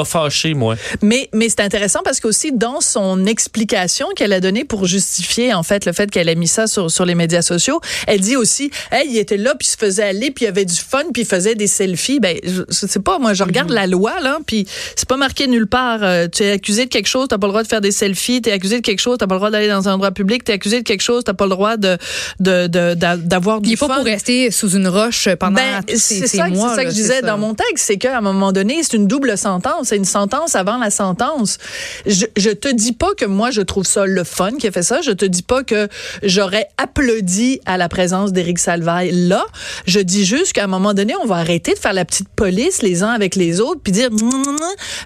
fâché, 0.06 0.54
moi. 0.54 0.76
Mais, 1.02 1.30
mais 1.34 1.50
c'est 1.50 1.60
intéressant 1.60 2.00
parce 2.04 2.20
qu'aussi, 2.20 2.52
dans 2.52 2.82
son 2.82 3.26
explication 3.26 4.08
qu'elle 4.16 4.34
a 4.34 4.40
donnée 4.40 4.66
pour 4.66 4.86
justifier, 4.86 5.54
en 5.54 5.64
fait, 5.64 5.86
le 5.86 5.94
fait 5.94 6.10
qu'elle 6.10 6.30
a 6.30 6.36
mis 6.36 6.48
ça 6.48 6.68
sur, 6.68 6.90
sur 6.90 7.06
les 7.06 7.16
médias 7.16 7.42
sociaux, 7.42 7.80
elle 8.08 8.22
dit 8.22 8.36
aussi, 8.36 8.72
hey, 8.92 9.08
il 9.10 9.18
était 9.18 9.38
là, 9.38 9.54
puis 9.58 9.68
se 9.76 9.86
faisait 9.86 10.04
aller, 10.04 10.32
puis 10.32 10.46
il 10.46 10.48
avait 10.48 10.66
du 10.66 10.76
fun, 10.76 11.04
puis 11.14 11.24
il 11.24 11.28
faisait 11.28 11.56
des 11.56 11.68
selfies. 11.68 12.20
Ben, 12.20 12.38
je, 12.44 12.62
je 12.68 12.88
sais 12.88 13.00
pas, 13.00 13.20
moi, 13.20 13.34
je 13.34 13.44
regarde 13.44 13.70
la 13.70 13.88
loi, 13.88 14.14
là, 14.22 14.40
puis 14.46 14.66
c'est 14.96 15.08
pas 15.08 15.18
marqué 15.18 15.48
nulle 15.48 15.68
part. 15.68 16.00
euh, 16.04 16.28
tu 16.28 16.44
es 16.44 16.52
accusé 16.52 16.86
de 16.86 16.90
quelque 16.90 17.08
chose, 17.08 17.28
t'as 17.30 17.38
pas 17.38 17.48
le 17.48 17.52
droit 17.52 17.64
de 17.64 17.68
faire 17.68 17.82
des 17.82 17.92
selfies, 17.92 18.42
t'es 18.42 18.52
accusé 18.52 18.78
de 18.78 18.82
quelque 18.86 19.00
chose, 19.00 19.18
t'as 19.20 19.28
pas 19.28 19.36
le 19.36 19.40
droit 19.40 19.52
d'aller 19.52 19.68
dans 19.68 19.88
un 19.90 19.94
endroit 19.94 20.12
public, 20.12 20.44
t'es 20.44 20.54
accusé 20.54 20.80
de 20.80 20.84
quelque 20.84 21.02
chose, 21.02 21.24
t'as 21.24 21.34
pas 21.34 21.46
le 21.46 21.52
droit 21.52 21.78
de, 21.78 21.98
de, 22.40 22.68
de- 22.68 22.94
d'a- 22.94 23.18
d'avoir 23.18 23.62
du 23.62 23.70
Il 23.70 23.74
est 23.74 23.76
fun. 23.76 23.88
pas 23.88 23.96
pour 23.96 24.06
rester 24.06 24.52
sous 24.52 24.70
une 24.76 24.88
roche 24.88 25.28
pendant 25.40 25.56
Ben, 25.56 25.82
c'est 25.88 25.98
ces 25.98 26.38
ça, 26.38 26.48
mois. 26.48 26.70
c'est 26.70 26.76
ça 26.76 26.84
que 26.84 26.90
je 26.90 26.96
disais 26.96 27.20
ça. 27.22 27.28
dans 27.28 27.38
mon 27.38 27.54
texte, 27.54 27.86
c'est 27.86 27.98
qu'à 27.98 28.18
un 28.18 28.22
moment 28.22 28.52
donné, 28.52 28.82
c'est 28.84 28.96
une 28.98 29.08
double 29.08 29.38
sentence. 29.38 29.88
C'est 29.90 29.98
une 29.98 30.06
sentence 30.06 30.56
avant 30.56 30.78
la 30.78 30.90
sentence. 30.90 31.58
Je, 32.06 32.26
je 32.38 32.50
te 32.50 32.74
dis 32.74 32.94
pas 32.94 33.14
que 33.18 33.26
moi, 33.26 33.52
je 33.52 33.62
trouve 33.62 33.86
ça 33.86 34.06
le 34.06 34.24
fun 34.24 34.52
qui 34.60 34.68
a 34.68 34.72
fait 34.72 34.84
ça. 34.84 35.02
Je 35.02 35.12
te 35.12 35.26
dis 35.26 35.44
pas 35.44 35.64
que 35.64 35.88
j'aurais 36.24 36.68
applaudi 36.78 37.60
à 37.66 37.78
la 37.78 37.90
présence 37.90 38.32
d'Éric 38.32 38.60
Salvaille 38.60 39.12
là. 39.12 39.46
Je 39.86 40.00
dis 40.00 40.26
juste 40.26 40.54
qu'à 40.54 40.64
un 40.64 40.68
moment 40.68 40.94
donné, 40.94 41.14
on 41.22 41.26
va 41.26 41.36
arrêter 41.38 41.74
de 41.74 41.80
faire 41.80 41.94
la 41.94 42.06
petite 42.06 42.30
police 42.30 42.82
les 42.82 43.04
uns 43.04 43.10
avec 43.10 43.36
les 43.36 43.60
autres, 43.62 43.82
puis 43.84 43.92
dire, 43.92 44.10
Mmm, 44.12 44.18
mmm, 44.20 44.42
mmm. 44.44 44.58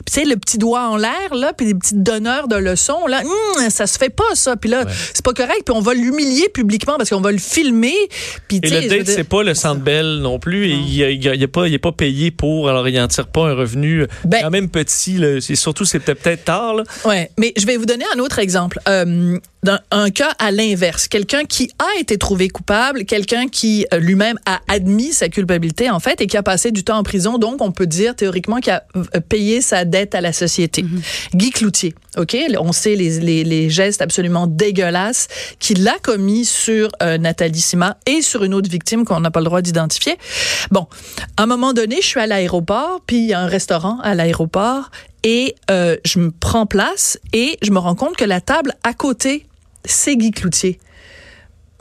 Tu 0.06 0.14
sais, 0.14 0.26
le 0.26 0.36
petit 0.38 0.58
doigt 0.58 0.88
en 0.90 0.98
l'air, 0.98 1.34
là, 1.34 1.54
puis 1.54 1.66
des 1.68 1.76
petits 1.76 1.96
donneurs 1.96 2.48
de 2.48 2.56
leçons, 2.56 3.06
là, 3.08 3.22
ça 3.70 3.88
se 3.88 3.98
fait 3.98 4.10
pas, 4.10 4.24
ça. 4.36 4.56
Puis 4.56 4.70
là, 4.70 4.86
c'est 5.14 5.24
pas 5.24 5.34
correct. 5.34 5.62
Puis 5.66 5.74
on 5.76 5.82
va 5.82 5.94
l'humilier 5.94 6.50
publiquement 6.50 6.96
parce 6.98 7.10
qu'on 7.10 7.22
va 7.22 7.32
le 7.32 7.38
filmer. 7.38 7.94
Puis, 8.48 8.60
Et 8.64 8.70
le 8.70 8.82
date, 8.88 9.06
dire- 9.06 9.16
c'est 9.16 9.24
pas 9.24 9.44
le 9.44 9.54
Centre 9.54 9.82
Bell 9.82 10.20
non 10.22 10.40
plus. 10.40 10.68
Et 10.68 10.74
il, 10.74 10.94
il, 11.00 11.26
il 11.26 11.44
est 11.44 11.48
pas, 11.48 11.68
il 11.68 11.74
est 11.74 11.80
pas 11.80 11.92
payé 11.92 12.32
pour, 12.32 12.70
alors 12.70 12.88
il 12.88 13.00
en 13.00 13.08
tire 13.08 13.28
pas 13.28 13.48
un 13.50 13.54
revenu 13.56 14.06
Ben- 14.26 14.42
quand 14.42 14.50
même 14.50 14.70
petit. 14.70 15.18
Là. 15.18 15.40
Surtout, 15.42 15.86
c'est 15.86 16.00
peut-être 16.00 16.22
peut-être 16.22 16.46
tard. 16.46 16.74
Là. 16.76 16.84
Ouais, 17.06 17.30
mais 17.38 17.54
je 17.58 17.66
vais 17.66 17.78
vous 17.78 17.86
donner 17.86 18.06
un 18.16 18.20
autre 18.20 18.40
exemple. 18.40 18.80
Euh, 18.88 19.38
dans 19.64 19.80
un 19.92 20.10
cas 20.10 20.32
à 20.40 20.52
l'inverse, 20.52 21.08
quelqu'un 21.08 21.44
qui 21.44 21.70
a 21.80 22.00
été 22.00 22.18
trouvé 22.18 22.48
coupable, 22.48 23.04
quelqu'un 23.06 23.48
qui 23.48 23.86
euh, 23.94 23.98
lui-même 24.00 24.38
a 24.50 24.62
admis 24.68 25.14
sa 25.14 25.30
culpabilité 25.30 25.92
en 25.92 26.00
fait 26.00 26.22
et 26.22 26.28
qui 26.28 26.36
a 26.36 26.42
passé 26.42 26.72
du 26.72 26.84
temps 26.84 26.98
en 26.98 27.04
prison, 27.04 27.38
donc 27.38 27.62
on 27.62 27.72
peut 27.72 27.86
dire 27.86 28.16
théoriquement 28.16 28.58
qu'il 28.58 28.74
a 28.74 28.84
euh, 28.96 29.20
payé 29.22 29.62
sa 29.62 29.86
dette 29.86 30.16
à 30.16 30.22
la 30.22 30.34
société. 30.34 30.84
Guy 31.36 31.52
Cloutier, 31.52 31.94
ok, 32.18 32.36
on 32.60 32.72
sait 32.72 32.96
les, 32.96 33.20
les, 33.20 33.44
les 33.44 33.70
gestes 33.70 34.02
absolument 34.02 34.48
dégueulasses 34.48 35.28
qu'il 35.60 35.88
a 35.88 36.00
commis 36.02 36.46
sur 36.46 36.90
euh, 37.04 37.20
Nathalie 37.20 37.62
Sima 37.62 37.98
et 38.08 38.24
sur 38.24 38.44
une 38.44 38.56
autre 38.56 38.70
victime 38.70 39.06
qu'on 39.06 39.20
n'a 39.20 39.30
pas 39.30 39.40
le 39.40 39.46
droit 39.46 39.62
d'identifier. 39.62 40.18
Bon, 40.72 40.88
à 41.38 41.44
un 41.44 41.46
moment 41.46 41.74
donné, 41.74 41.98
je 42.02 42.08
suis 42.08 42.20
à 42.20 42.26
l'aéroport, 42.26 43.02
puis 43.06 43.18
il 43.18 43.28
y 43.28 43.34
a 43.34 43.40
un 43.40 43.48
restaurant 43.48 44.00
à 44.02 44.16
l'aéroport 44.16 44.90
et 45.22 45.56
euh, 45.70 45.96
je 46.06 46.18
me 46.18 46.32
prends 46.32 46.66
place 46.66 47.20
et 47.34 47.60
je 47.62 47.70
me 47.70 47.78
rends 47.78 47.96
compte 47.96 48.16
que 48.16 48.26
la 48.26 48.42
table 48.42 48.74
à 48.84 48.94
côté, 48.94 49.46
c'est 49.86 50.16
Guy 50.16 50.32
Cloutier. 50.32 50.80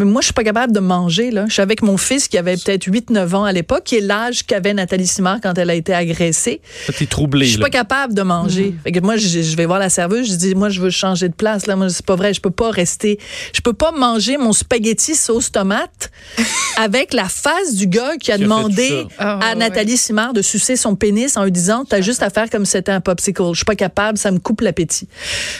Mais 0.01 0.05
moi, 0.05 0.21
je 0.21 0.27
suis 0.27 0.33
pas 0.33 0.45
capable 0.45 0.73
de 0.73 0.79
manger. 0.79 1.33
Là. 1.33 1.47
Je 1.49 1.55
suis 1.55 1.63
avec 1.63 1.83
mon 1.83 1.97
fils 1.97 2.29
qui 2.29 2.39
avait 2.39 2.55
peut-être 2.55 2.87
8-9 2.87 3.35
ans 3.35 3.43
à 3.43 3.51
l'époque, 3.51 3.83
qui 3.83 3.97
est 3.97 4.01
l'âge 4.01 4.45
qu'avait 4.47 4.73
Nathalie 4.73 5.09
Simard 5.09 5.41
quand 5.43 5.59
elle 5.59 5.71
a 5.71 5.75
été 5.75 5.93
agressée. 5.93 6.61
T'es 6.97 7.07
troublé. 7.07 7.47
Je 7.47 7.51
suis 7.51 7.59
là. 7.59 7.65
pas 7.65 7.71
capable 7.71 8.15
de 8.15 8.23
manger. 8.23 8.75
Fait 8.85 8.93
que 8.93 9.01
moi, 9.01 9.17
je, 9.17 9.27
je 9.27 9.57
vais 9.57 9.67
voir 9.67 9.81
la 9.81 9.89
serveuse. 9.89 10.31
Je 10.31 10.37
dis, 10.37 10.55
moi, 10.55 10.69
je 10.69 10.81
veux 10.81 10.91
changer 10.91 11.29
de 11.29 11.35
place. 11.35 11.67
Là, 11.67 11.75
moi, 11.75 11.89
c'est 11.89 12.07
pas 12.07 12.15
vrai. 12.15 12.33
Je 12.33 12.41
peux 12.41 12.53
pas 12.53 12.71
rester. 12.71 13.19
Je 13.53 13.61
peux 13.61 13.73
pas 13.73 13.91
manger 13.91 14.37
mon 14.37 14.53
spaghetti 14.53 15.17
sauce 15.17 15.51
tomate 15.51 16.13
avec 16.77 17.13
la 17.13 17.29
face 17.29 17.75
du 17.75 17.89
gars 17.89 18.17
qui 18.21 18.31
a 18.31 18.37
Qui 18.37 18.45
demandé 18.45 18.89
ça. 18.89 19.07
Ah, 19.19 19.39
à 19.41 19.49
ouais, 19.49 19.55
Nathalie 19.57 19.97
Simard 19.97 20.33
de 20.33 20.43
sucer 20.43 20.77
son 20.77 20.95
pénis 20.95 21.37
en 21.37 21.43
lui 21.43 21.51
disant, 21.51 21.85
t'as 21.85 22.03
juste 22.03 22.23
à 22.23 22.31
faire 22.31 22.49
comme 22.51 22.67
si 22.67 22.73
c'était 22.73 22.93
un 22.93 23.01
popsicle. 23.01 23.43
Je 23.51 23.57
suis 23.57 23.65
pas 23.65 23.75
capable. 23.75 24.17
Ça 24.17 24.31
me 24.31 24.39
coupe 24.39 24.61
l'appétit. 24.61 25.09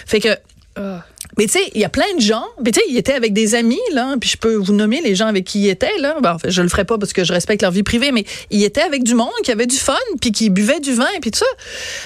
Fait 0.07 0.21
que. 0.21 0.29
Mais 1.37 1.47
tu 1.47 1.53
sais, 1.53 1.71
il 1.75 1.81
y 1.81 1.85
a 1.85 1.89
plein 1.89 2.13
de 2.17 2.21
gens. 2.21 2.45
Mais 2.65 2.73
tu 2.73 2.81
sais, 2.81 2.87
il 2.89 2.97
était 2.97 3.13
avec 3.13 3.33
des 3.33 3.55
amis, 3.55 3.79
là. 3.93 4.17
Puis 4.21 4.31
je 4.31 4.37
peux 4.37 4.55
vous 4.55 4.73
nommer 4.73 5.01
les 5.01 5.15
gens 5.15 5.27
avec 5.27 5.45
qui 5.45 5.61
il 5.61 5.69
était, 5.69 5.97
là. 5.99 6.17
Ben, 6.21 6.35
en 6.35 6.39
fait, 6.39 6.51
je 6.51 6.63
le 6.63 6.69
ferai 6.69 6.85
pas 6.85 6.99
parce 6.99 7.13
que 7.13 7.23
je 7.23 7.33
respecte 7.33 7.63
leur 7.63 7.71
vie 7.71 7.83
privée, 7.83 8.13
mais 8.13 8.25
il 8.51 8.65
était 8.65 8.81
avec 8.81 9.05
du 9.05 9.15
monde 9.15 9.29
qui 9.45 9.53
avait 9.53 9.67
du 9.67 9.77
fun, 9.77 9.95
puis 10.21 10.33
qui 10.33 10.51
buvait 10.51 10.81
du 10.81 10.95
vin, 10.95 11.07
puis 11.21 11.31
tout 11.31 11.39
ça. 11.39 11.47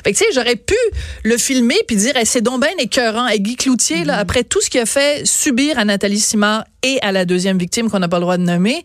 Fait 0.05 0.13
que 0.13 0.19
tu 0.19 0.25
sais, 0.25 0.31
j'aurais 0.35 0.57
pu 0.57 0.77
le 1.23 1.39
filmer 1.39 1.77
puis 1.87 1.97
dire, 1.97 2.17
hey, 2.17 2.27
c'est 2.27 2.41
donc 2.41 2.61
ben 2.61 2.71
écœurant. 2.79 3.29
Et 3.29 3.41
Guy 3.41 3.57
Cloutier, 3.57 4.05
là, 4.05 4.19
après 4.19 4.45
tout 4.45 4.61
ce 4.61 4.69
qu'il 4.69 4.81
a 4.81 4.87
fait 4.87 5.27
subir 5.27 5.79
à 5.79 5.85
Nathalie 5.85 6.21
Simard 6.21 6.65
et 6.83 6.99
à 7.03 7.13
la 7.13 7.25
deuxième 7.25 7.59
victime 7.59 7.91
qu'on 7.91 8.01
n'a 8.01 8.09
pas 8.09 8.19
le 8.19 8.23
droit 8.23 8.37
de 8.37 8.43
nommer, 8.43 8.83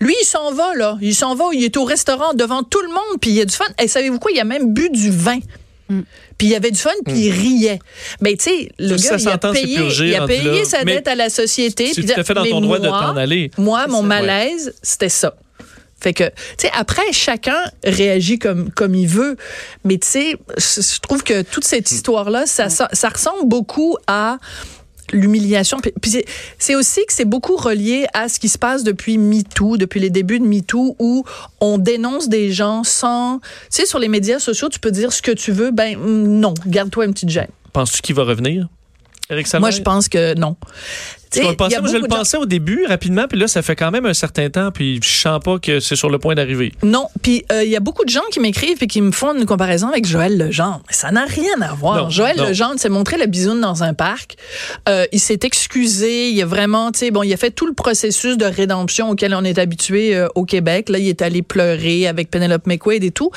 lui, 0.00 0.14
il 0.20 0.24
s'en 0.24 0.52
va, 0.52 0.74
là. 0.74 0.96
Il 1.02 1.14
s'en 1.14 1.34
va, 1.34 1.46
il 1.52 1.64
est 1.64 1.76
au 1.76 1.84
restaurant 1.84 2.34
devant 2.34 2.62
tout 2.62 2.80
le 2.80 2.88
monde, 2.88 3.20
puis 3.20 3.30
il 3.30 3.40
a 3.40 3.44
du 3.44 3.54
fun. 3.54 3.64
Et 3.82 3.88
savez-vous 3.88 4.18
quoi? 4.18 4.30
Il 4.32 4.40
a 4.40 4.44
même 4.44 4.72
bu 4.72 4.88
du 4.90 5.10
vin. 5.10 5.38
Puis 6.38 6.48
il 6.48 6.50
y 6.50 6.54
avait 6.54 6.70
du 6.70 6.78
fun, 6.78 6.90
puis 7.04 7.26
il 7.26 7.30
riait. 7.32 7.78
Mais 8.20 8.36
tu 8.36 8.44
sais, 8.44 8.68
le 8.78 8.96
gars, 8.96 9.10
il 9.18 9.28
a 9.28 9.38
payé, 9.52 9.76
il 10.08 10.14
a 10.14 10.26
sa 10.64 10.78
dette 10.96 11.08
à 11.08 11.14
la 11.14 11.30
société. 11.30 11.86
c'est 11.94 12.02
tout 12.14 12.20
à 12.20 12.24
fait 12.24 12.34
dans 12.34 12.42
ton 12.50 12.60
droit 12.60 12.78
de 12.78 12.88
moi- 12.88 13.00
t'en 13.12 13.16
aller. 13.16 13.50
Moi, 13.58 13.86
mon 13.88 14.02
malaise, 14.02 14.74
c'était 14.82 15.08
ça. 15.08 15.34
Fait 16.00 16.12
que, 16.14 16.24
tu 16.24 16.32
sais, 16.58 16.70
après, 16.76 17.12
chacun 17.12 17.62
réagit 17.84 18.36
comme, 18.40 18.70
comme 18.72 18.94
il 18.96 19.06
veut. 19.06 19.36
Mais 19.84 19.98
tu 19.98 20.08
sais, 20.08 20.36
je 20.58 20.98
trouve 21.00 21.22
que 21.22 21.42
toute 21.42 21.62
cette 21.64 21.92
histoire-là, 21.92 22.46
ça, 22.46 22.68
ça, 22.68 22.88
ça 22.92 23.08
ressemble 23.08 23.46
beaucoup 23.48 23.96
à 24.08 24.38
l'humiliation. 25.12 25.78
Puis, 25.80 25.92
puis 26.00 26.10
c'est- 26.58 26.74
aussi 26.74 27.04
que 27.06 27.12
c'est 27.12 27.24
beaucoup 27.26 27.56
relié 27.56 28.06
à 28.14 28.28
ce 28.28 28.38
qui 28.40 28.48
se 28.48 28.58
passe 28.58 28.82
depuis 28.82 29.18
MeToo, 29.18 29.76
depuis 29.76 30.00
les 30.00 30.10
débuts 30.10 30.40
de 30.40 30.46
MeToo, 30.46 30.96
où 30.98 31.24
on 31.60 31.78
dénonce 31.78 32.28
des 32.28 32.50
gens 32.52 32.82
sans... 32.84 33.38
Tu 33.38 33.46
sais, 33.70 33.86
sur 33.86 33.98
les 33.98 34.08
médias 34.08 34.38
sociaux, 34.38 34.68
tu 34.68 34.80
peux 34.80 34.90
dire 34.90 35.12
ce 35.12 35.22
que 35.22 35.32
tu 35.32 35.52
veux. 35.52 35.70
Ben 35.70 35.98
non, 35.98 36.54
garde-toi 36.66 37.04
une 37.04 37.12
petite 37.12 37.28
gêne. 37.28 37.48
Penses-tu 37.72 38.02
qu'il 38.02 38.14
va 38.14 38.24
revenir? 38.24 38.68
Moi, 39.60 39.70
je 39.70 39.80
pense 39.82 40.08
que 40.08 40.34
non. 40.34 40.56
Tu 41.32 41.40
vas 41.40 41.44
le 41.44 41.50
sais, 41.50 41.56
penser? 41.56 41.70
il 41.70 41.74
y 41.74 41.76
a 41.76 41.80
Moi, 41.80 41.90
je 41.90 41.96
le 41.96 42.02
de 42.02 42.06
pensais 42.06 42.36
au 42.36 42.46
début, 42.46 42.84
rapidement, 42.86 43.26
puis 43.28 43.38
là, 43.38 43.48
ça 43.48 43.62
fait 43.62 43.76
quand 43.76 43.90
même 43.90 44.06
un 44.06 44.14
certain 44.14 44.50
temps, 44.50 44.70
puis 44.70 45.00
je 45.02 45.08
sens 45.08 45.40
pas 45.42 45.58
que 45.58 45.80
c'est 45.80 45.96
sur 45.96 46.10
le 46.10 46.18
point 46.18 46.34
d'arriver. 46.34 46.72
Non, 46.82 47.08
puis 47.22 47.44
euh, 47.50 47.64
il 47.64 47.70
y 47.70 47.76
a 47.76 47.80
beaucoup 47.80 48.04
de 48.04 48.10
gens 48.10 48.22
qui 48.30 48.40
m'écrivent 48.40 48.82
et 48.82 48.86
qui 48.86 49.00
me 49.00 49.12
font 49.12 49.34
une 49.36 49.46
comparaison 49.46 49.88
avec 49.88 50.06
Joël 50.06 50.36
Legendre. 50.36 50.82
Mais 50.88 50.94
ça 50.94 51.10
n'a 51.10 51.24
rien 51.24 51.60
à 51.60 51.72
voir. 51.74 52.04
Non, 52.04 52.10
Joël 52.10 52.36
non. 52.36 52.48
Legendre 52.48 52.78
s'est 52.78 52.88
montré 52.88 53.16
la 53.16 53.26
bisoune 53.26 53.60
dans 53.60 53.82
un 53.82 53.94
parc. 53.94 54.36
Euh, 54.88 55.06
il 55.12 55.20
s'est 55.20 55.40
excusé. 55.42 56.30
Il 56.30 56.42
a 56.42 56.46
vraiment, 56.46 56.92
tu 56.92 57.00
sais, 57.00 57.10
bon, 57.10 57.22
il 57.22 57.32
a 57.32 57.36
fait 57.36 57.50
tout 57.50 57.66
le 57.66 57.74
processus 57.74 58.36
de 58.36 58.44
rédemption 58.44 59.10
auquel 59.10 59.34
on 59.34 59.44
est 59.44 59.58
habitué 59.58 60.14
euh, 60.14 60.28
au 60.34 60.44
Québec. 60.44 60.88
Là, 60.88 60.98
il 60.98 61.08
est 61.08 61.22
allé 61.22 61.42
pleurer 61.42 62.06
avec 62.06 62.30
Penelope 62.30 62.66
McQuaid 62.66 63.04
et 63.04 63.10
tout. 63.10 63.30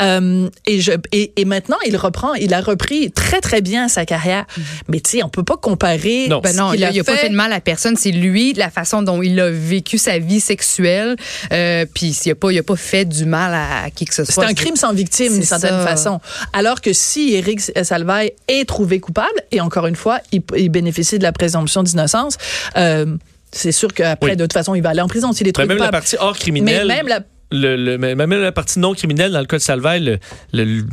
Euh, 0.00 0.48
et, 0.66 0.80
je, 0.80 0.92
et, 1.12 1.32
et 1.36 1.44
maintenant, 1.44 1.78
il 1.86 1.96
reprend. 1.96 2.34
Il 2.34 2.54
a 2.54 2.60
repris 2.60 3.10
très 3.10 3.40
très 3.40 3.60
bien 3.60 3.88
sa 3.88 4.04
carrière. 4.04 4.46
Mais 4.88 5.00
tu 5.00 5.10
sais, 5.10 5.22
on 5.22 5.28
peut 5.28 5.42
pas 5.42 5.56
comparer. 5.56 6.28
Non. 6.28 6.40
Ben 6.40 6.54
non, 6.56 6.68
ce 6.68 6.72
qu'il 6.72 6.80
il 6.80 6.84
a, 6.84 6.90
il 6.90 7.00
a 7.00 7.04
pas 7.04 7.16
fait 7.16 7.29
mal 7.34 7.52
à 7.52 7.60
personne. 7.60 7.96
C'est 7.96 8.10
lui, 8.10 8.52
la 8.54 8.70
façon 8.70 9.02
dont 9.02 9.22
il 9.22 9.38
a 9.40 9.50
vécu 9.50 9.98
sa 9.98 10.18
vie 10.18 10.40
sexuelle. 10.40 11.16
Euh, 11.52 11.84
Puis 11.94 12.16
il 12.24 12.30
a 12.30 12.34
pas, 12.34 12.50
il 12.52 12.58
a 12.58 12.62
pas 12.62 12.76
fait 12.76 13.04
du 13.04 13.24
mal 13.24 13.54
à, 13.54 13.84
à 13.84 13.90
qui 13.90 14.04
que 14.04 14.14
ce 14.14 14.24
C'est 14.24 14.32
soit. 14.32 14.46
un 14.46 14.54
crime 14.54 14.76
sans 14.76 14.92
victime, 14.92 15.32
d'une 15.32 15.42
C'est 15.42 15.48
certaine 15.48 15.70
ça. 15.80 15.86
façon. 15.86 16.20
Alors 16.52 16.80
que 16.80 16.92
si 16.92 17.34
Éric 17.34 17.60
Salvaille 17.82 18.32
est 18.48 18.68
trouvé 18.68 19.00
coupable, 19.00 19.28
et 19.52 19.60
encore 19.60 19.86
une 19.86 19.96
fois, 19.96 20.20
il, 20.32 20.42
il 20.56 20.68
bénéficie 20.68 21.18
de 21.18 21.22
la 21.22 21.32
présomption 21.32 21.82
d'innocence, 21.82 22.36
euh, 22.76 23.06
c'est 23.52 23.72
sûr 23.72 23.92
qu'après, 23.92 24.30
Oui. 24.30 24.36
de 24.36 24.44
toute 24.44 24.52
façon, 24.52 24.74
il 24.74 24.82
va 24.82 24.90
aller 24.90 25.00
en 25.00 25.08
prison 25.08 25.32
s'il 25.32 25.46
est 25.48 25.50
Ben, 25.52 25.62
trouvé 25.64 25.68
même 25.68 25.78
la 25.78 25.86
coupable. 25.86 26.02
partie 26.02 26.16
hors 26.20 26.32
Mais 26.34 26.38
criminelle. 26.38 26.86
même 26.86 27.08
la... 27.08 27.20
le, 27.52 27.76
le- 27.76 27.98
mais 27.98 28.14
même 28.14 28.30
la 28.32 28.52
partie 28.52 28.78
non 28.78 28.94
criminelle 28.94 29.32
dans 29.32 29.40
le 29.40 29.46
cas 29.46 29.56
de 29.58 29.62
Salvaille 29.62 30.04
le, 30.04 30.18
le, 30.52 30.84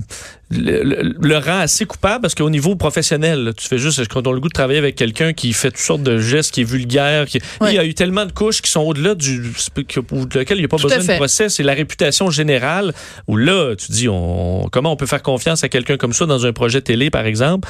le, 0.49 1.13
le- 1.21 1.37
rend 1.37 1.59
assez 1.59 1.85
coupable 1.85 2.21
parce 2.21 2.33
qu'au 2.35 2.49
niveau 2.49 2.75
professionnel, 2.75 3.53
tu 3.57 3.67
fais 3.67 3.77
juste 3.77 4.07
quand 4.07 4.25
on 4.27 4.31
a 4.31 4.33
le 4.33 4.39
goût 4.39 4.47
de 4.47 4.53
travailler 4.53 4.79
avec 4.79 4.95
quelqu'un 4.95 5.33
qui 5.33 5.53
fait 5.53 5.69
toutes 5.71 5.79
sortes 5.79 6.03
de 6.03 6.17
gestes, 6.19 6.53
qui 6.53 6.61
est 6.61 6.63
vulgaire, 6.63 7.25
qui 7.25 7.39
il 7.69 7.75
y 7.75 7.79
a 7.79 7.85
eu 7.85 7.93
tellement 7.93 8.25
de 8.25 8.31
couches 8.31 8.61
qui 8.61 8.71
sont 8.71 8.81
au-delà 8.81 9.13
du 9.13 9.39
de 9.41 10.37
laquelle 10.37 10.57
il 10.57 10.61
n'y 10.61 10.65
a 10.65 10.67
pas 10.67 10.77
Tout 10.77 10.83
besoin 10.83 10.97
de 10.99 11.17
procès, 11.17 11.49
c'est 11.49 11.63
la 11.63 11.73
réputation 11.73 12.31
générale 12.31 12.93
où 13.27 13.35
là, 13.37 13.75
tu 13.75 13.91
dis 13.91 14.07
on, 14.09 14.67
comment 14.71 14.91
on 14.91 14.95
peut 14.95 15.05
faire 15.05 15.21
confiance 15.23 15.63
à 15.63 15.69
quelqu'un 15.69 15.97
comme 15.97 16.13
ça 16.13 16.25
dans 16.25 16.45
un 16.45 16.53
projet 16.53 16.81
télé 16.81 17.09
par 17.09 17.25
exemple? 17.25 17.67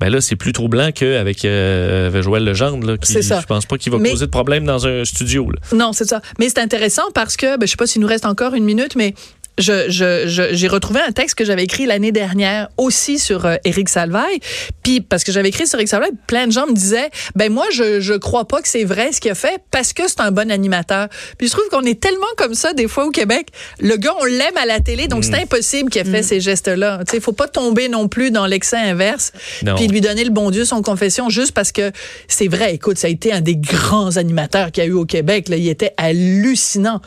Ben 0.00 0.10
là, 0.10 0.20
c'est 0.20 0.36
plus 0.36 0.52
troublant 0.52 0.92
qu'avec 0.92 1.44
euh, 1.44 2.22
Joël 2.22 2.44
Legendre, 2.44 2.86
là, 2.86 2.96
qui, 2.98 3.12
C'est 3.12 3.22
ça. 3.22 3.40
je 3.40 3.46
pense 3.46 3.66
pas 3.66 3.78
qu'il 3.78 3.90
va 3.92 3.98
Mais- 3.98 4.10
causer 4.10 4.26
de 4.26 4.30
problème 4.30 4.64
dans 4.64 4.86
un 4.86 5.04
studio. 5.04 5.50
Là. 5.50 5.58
Non, 5.76 5.92
c'est 5.92 6.04
ça. 6.08 6.20
Mais 6.38 6.48
c'est 6.48 6.60
intéressant 6.60 7.02
parce 7.14 7.36
que, 7.36 7.56
ben, 7.58 7.66
je 7.66 7.70
sais 7.72 7.76
pas 7.76 7.86
s'il 7.86 8.00
nous 8.02 8.06
reste 8.08 8.24
encore 8.26 8.54
une 8.54 8.64
minute, 8.64 8.94
mais 8.96 9.14
je, 9.58 9.90
je, 9.90 10.26
je- 10.26 10.54
j'ai 10.54 10.68
retrouvé 10.68 11.00
un 11.00 11.12
texte 11.12 11.36
que 11.36 11.44
j'avais 11.44 11.64
écrit 11.64 11.86
l'année 11.86 12.12
dernière 12.12 12.68
aussi 12.76 13.18
sur 13.18 13.44
euh, 13.46 13.56
Éric 13.64 13.88
Salvaille. 13.88 14.38
Puis 14.82 15.00
parce 15.00 15.24
que 15.24 15.32
j'avais 15.32 15.48
écrit 15.48 15.66
sur 15.66 15.78
Éric 15.78 15.88
Salvaille, 15.88 16.12
plein 16.26 16.46
de 16.46 16.52
gens 16.52 16.66
me 16.66 16.72
disaient, 16.74 17.10
ben 17.36 17.52
moi 17.52 17.66
je 17.72 18.00
je 18.00 18.14
crois 18.14 18.46
pas 18.46 18.62
que 18.62 18.68
c'est 18.68 18.84
vrai 18.84 19.12
ce 19.12 19.20
qu'il 19.20 19.30
a 19.30 19.34
fait 19.34 19.60
parce 19.70 19.92
que 19.92 20.08
c'est 20.08 20.20
un 20.20 20.30
bon 20.30 20.50
animateur. 20.50 21.08
Puis 21.36 21.48
je 21.48 21.52
trouve 21.52 21.68
qu'on 21.70 21.82
est 21.84 22.00
tellement 22.00 22.26
comme 22.36 22.54
ça 22.54 22.72
des 22.72 22.88
fois 22.88 23.06
au 23.06 23.10
Québec. 23.10 23.48
Le 23.80 23.96
gars 23.96 24.14
on 24.20 24.24
l'aime 24.24 24.56
à 24.56 24.66
la 24.66 24.80
télé, 24.80 25.08
donc 25.08 25.24
c'est 25.24 25.34
impossible 25.34 25.90
qu'il 25.90 26.00
ait 26.00 26.10
fait 26.10 26.22
ces 26.22 26.40
gestes-là. 26.40 27.00
Tu 27.06 27.12
sais, 27.16 27.20
faut 27.20 27.32
pas 27.32 27.48
tomber 27.48 27.88
non 27.88 28.08
plus 28.08 28.30
dans 28.30 28.46
l'excès 28.46 28.76
inverse. 28.76 29.32
Puis 29.76 29.88
lui 29.88 30.00
donner 30.00 30.24
le 30.24 30.30
bon 30.30 30.50
Dieu 30.50 30.64
son 30.64 30.82
confession 30.82 31.28
juste 31.30 31.52
parce 31.52 31.72
que 31.72 31.92
c'est 32.28 32.48
vrai. 32.48 32.74
Écoute, 32.74 32.98
ça 32.98 33.06
a 33.06 33.10
été 33.10 33.32
un 33.32 33.40
des 33.40 33.56
grands 33.56 34.16
animateurs 34.16 34.70
qu'il 34.72 34.84
y 34.84 34.86
a 34.86 34.90
eu 34.90 34.92
au 34.92 35.04
Québec. 35.04 35.48
Là, 35.48 35.56
il 35.56 35.68
était 35.68 35.92
hallucinant. 35.96 37.00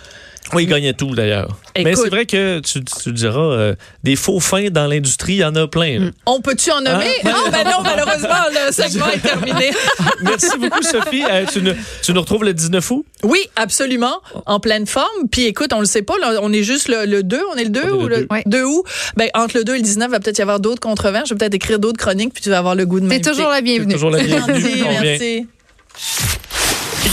Oui, 0.53 0.63
il 0.63 0.67
gagnait 0.69 0.93
tout 0.93 1.13
d'ailleurs. 1.15 1.57
Écoute. 1.75 1.85
Mais 1.85 1.95
c'est 1.95 2.09
vrai 2.09 2.25
que 2.25 2.40
tu, 2.63 2.83
tu 2.83 3.11
diras, 3.11 3.39
euh, 3.39 3.75
des 4.03 4.15
faux 4.15 4.39
fins 4.39 4.69
dans 4.69 4.87
l'industrie, 4.87 5.33
il 5.33 5.37
y 5.39 5.43
en 5.45 5.55
a 5.55 5.67
plein. 5.67 5.99
là. 5.99 6.05
On 6.25 6.41
peut-tu 6.41 6.71
en 6.71 6.81
nommer? 6.81 7.05
Hein? 7.25 7.33
Ah, 7.45 7.49
ben 7.51 7.63
non, 7.65 7.81
malheureusement, 7.83 8.43
le 8.51 8.71
segment 8.71 9.07
est 9.13 9.19
terminé. 9.19 9.71
Merci 10.21 10.57
beaucoup, 10.57 10.81
Sophie. 10.81 11.23
Euh, 11.29 11.45
tu, 11.51 11.61
nous, 11.61 11.73
tu 12.03 12.13
nous 12.13 12.21
retrouves 12.21 12.43
le 12.43 12.53
19 12.53 12.91
août? 12.91 13.05
Oui, 13.23 13.39
absolument, 13.55 14.21
en 14.45 14.59
pleine 14.59 14.87
forme. 14.87 15.27
Puis 15.31 15.45
écoute, 15.45 15.73
on 15.73 15.79
le 15.79 15.85
sait 15.85 16.01
pas, 16.01 16.17
là, 16.19 16.39
on 16.41 16.51
est 16.53 16.63
juste 16.63 16.87
le, 16.87 17.05
le 17.05 17.23
2, 17.23 17.39
on 17.53 17.55
est 17.57 17.63
le 17.65 17.69
2 17.69 17.81
On 17.81 17.85
est 17.85 17.91
ou 17.91 18.07
le 18.07 18.15
le 18.15 18.21
deux. 18.21 18.27
Ouais. 18.31 18.43
2 18.45 18.63
août? 18.63 18.83
Ben, 19.17 19.29
entre 19.33 19.57
le 19.57 19.63
2 19.63 19.73
et 19.75 19.77
le 19.77 19.83
19, 19.83 20.07
il 20.07 20.11
va 20.11 20.19
peut-être 20.19 20.39
y 20.39 20.41
avoir 20.41 20.59
d'autres 20.59 20.81
controverses. 20.81 21.29
Je 21.29 21.33
vais 21.33 21.37
peut-être 21.37 21.53
écrire 21.53 21.79
d'autres 21.79 21.99
chroniques, 21.99 22.33
puis 22.33 22.43
tu 22.43 22.49
vas 22.49 22.57
avoir 22.59 22.75
le 22.75 22.85
goût 22.85 22.99
de 22.99 23.05
T'es 23.07 23.15
m'inviter. 23.15 23.29
toujours 23.31 23.49
la 23.49 23.61
bienvenue. 23.61 23.93
Toujours 23.93 24.11
la 24.11 24.23
bienvenue. 24.23 24.59
vient. 24.59 25.01
merci. 25.01 25.47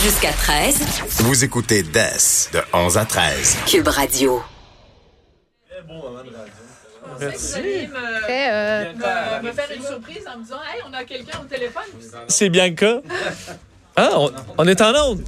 Jusqu'à 0.03 0.31
13, 0.31 0.75
Vous 1.17 1.43
écoutez 1.43 1.83
DES 1.83 2.49
de 2.53 2.59
11 2.73 2.97
à 2.97 3.05
13. 3.05 3.57
Cube 3.67 3.87
Radio. 3.87 4.41
Très, 7.17 7.89
euh, 8.51 9.41
me 9.41 9.51
faire 9.51 9.71
une 9.75 9.83
surprise 9.83 10.25
en 10.27 10.37
me 10.37 10.43
disant, 10.43 10.57
hey, 10.73 10.81
on 10.87 10.93
a 10.93 11.03
quelqu'un 11.05 11.39
au 11.41 11.45
téléphone. 11.45 11.83
C'est 12.27 12.49
Bianca. 12.49 13.01
Ah, 13.95 14.11
on, 14.15 14.31
on 14.57 14.67
est 14.67 14.81
en 14.81 14.93
onde. 15.11 15.23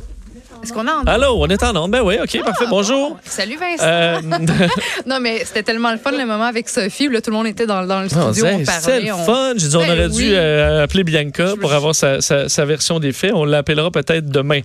Est-ce 0.63 0.73
qu'on 0.73 0.87
a 0.87 0.91
en- 0.93 1.03
Allô, 1.05 1.37
on 1.39 1.47
est 1.47 1.63
en 1.63 1.75
onde. 1.75 1.91
Ben 1.91 2.01
oui, 2.03 2.15
OK, 2.21 2.39
parfait. 2.43 2.65
Bonjour. 2.69 3.17
Salut 3.23 3.57
Vincent. 3.57 3.83
Euh, 3.83 4.19
Non, 5.07 5.19
mais 5.19 5.43
c'était 5.43 5.63
tellement 5.63 5.91
le 5.91 5.97
fun 5.97 6.11
le 6.11 6.25
moment 6.25 6.43
avec 6.43 6.69
Sophie 6.69 7.07
où 7.07 7.11
là, 7.11 7.21
tout 7.21 7.31
le 7.31 7.37
monde 7.37 7.47
était 7.47 7.65
dans, 7.65 7.83
dans 7.85 8.01
le 8.01 8.09
studio, 8.09 8.45
c'est 8.81 8.99
le 9.01 9.11
on- 9.13 9.17
fun. 9.25 9.53
J'ai 9.57 9.67
dit, 9.69 9.75
on 9.75 9.79
Ben 9.79 9.91
aurait 9.91 10.05
oui. 10.07 10.15
dû 10.15 10.31
euh, 10.35 10.83
appeler 10.83 11.03
Bianca 11.03 11.53
pour 11.59 11.73
avoir 11.73 11.95
sa, 11.95 12.21
sa- 12.21 12.47
sa 12.47 12.65
version 12.65 12.99
des 12.99 13.11
faits. 13.11 13.33
On 13.33 13.43
l'appellera 13.45 13.89
peut-être 13.89 14.29
demain. 14.29 14.59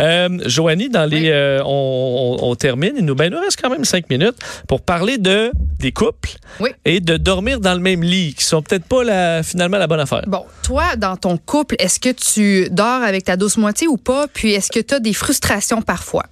Euh, 0.00 0.28
Joanie, 0.46 0.88
dans 0.88 1.04
les. 1.04 1.30
Oui. 1.30 1.60
on, 1.64 2.36
on- 2.42 2.48
on 2.50 2.54
termine. 2.56 2.94
Il 2.98 3.04
nous, 3.04 3.14
ben, 3.14 3.26
il 3.26 3.30
nous 3.30 3.40
reste 3.40 3.60
quand 3.60 3.70
même 3.70 3.84
cinq 3.84 4.10
minutes 4.10 4.36
pour 4.66 4.80
parler 4.82 5.18
de 5.18 5.52
des 5.78 5.92
couples 5.92 6.30
Oui. 6.58 6.70
et 6.84 7.00
de 7.00 7.16
dormir 7.18 7.60
dans 7.60 7.74
le 7.74 7.80
même 7.80 8.02
lit, 8.02 8.34
qui 8.34 8.44
sont 8.44 8.62
peut-être 8.62 8.86
pas 8.86 9.04
la, 9.04 9.42
finalement 9.42 9.76
la 9.78 9.86
bonne 9.86 10.00
affaire. 10.00 10.22
Bon, 10.26 10.44
toi, 10.62 10.96
dans 10.96 11.16
ton 11.16 11.36
couple, 11.36 11.76
est-ce 11.78 12.00
que 12.00 12.08
tu 12.08 12.68
dors 12.70 13.02
avec 13.02 13.24
ta 13.24 13.36
douce 13.36 13.58
moitié 13.58 13.86
ou 13.86 13.96
pas? 13.98 14.26
Puis 14.32 14.52
est-ce 14.54 14.72
que 14.72 14.80
tu 14.80 14.94
as 14.94 14.98
des 15.00 15.12
frustrations 15.12 15.35
parfois? 15.82 16.24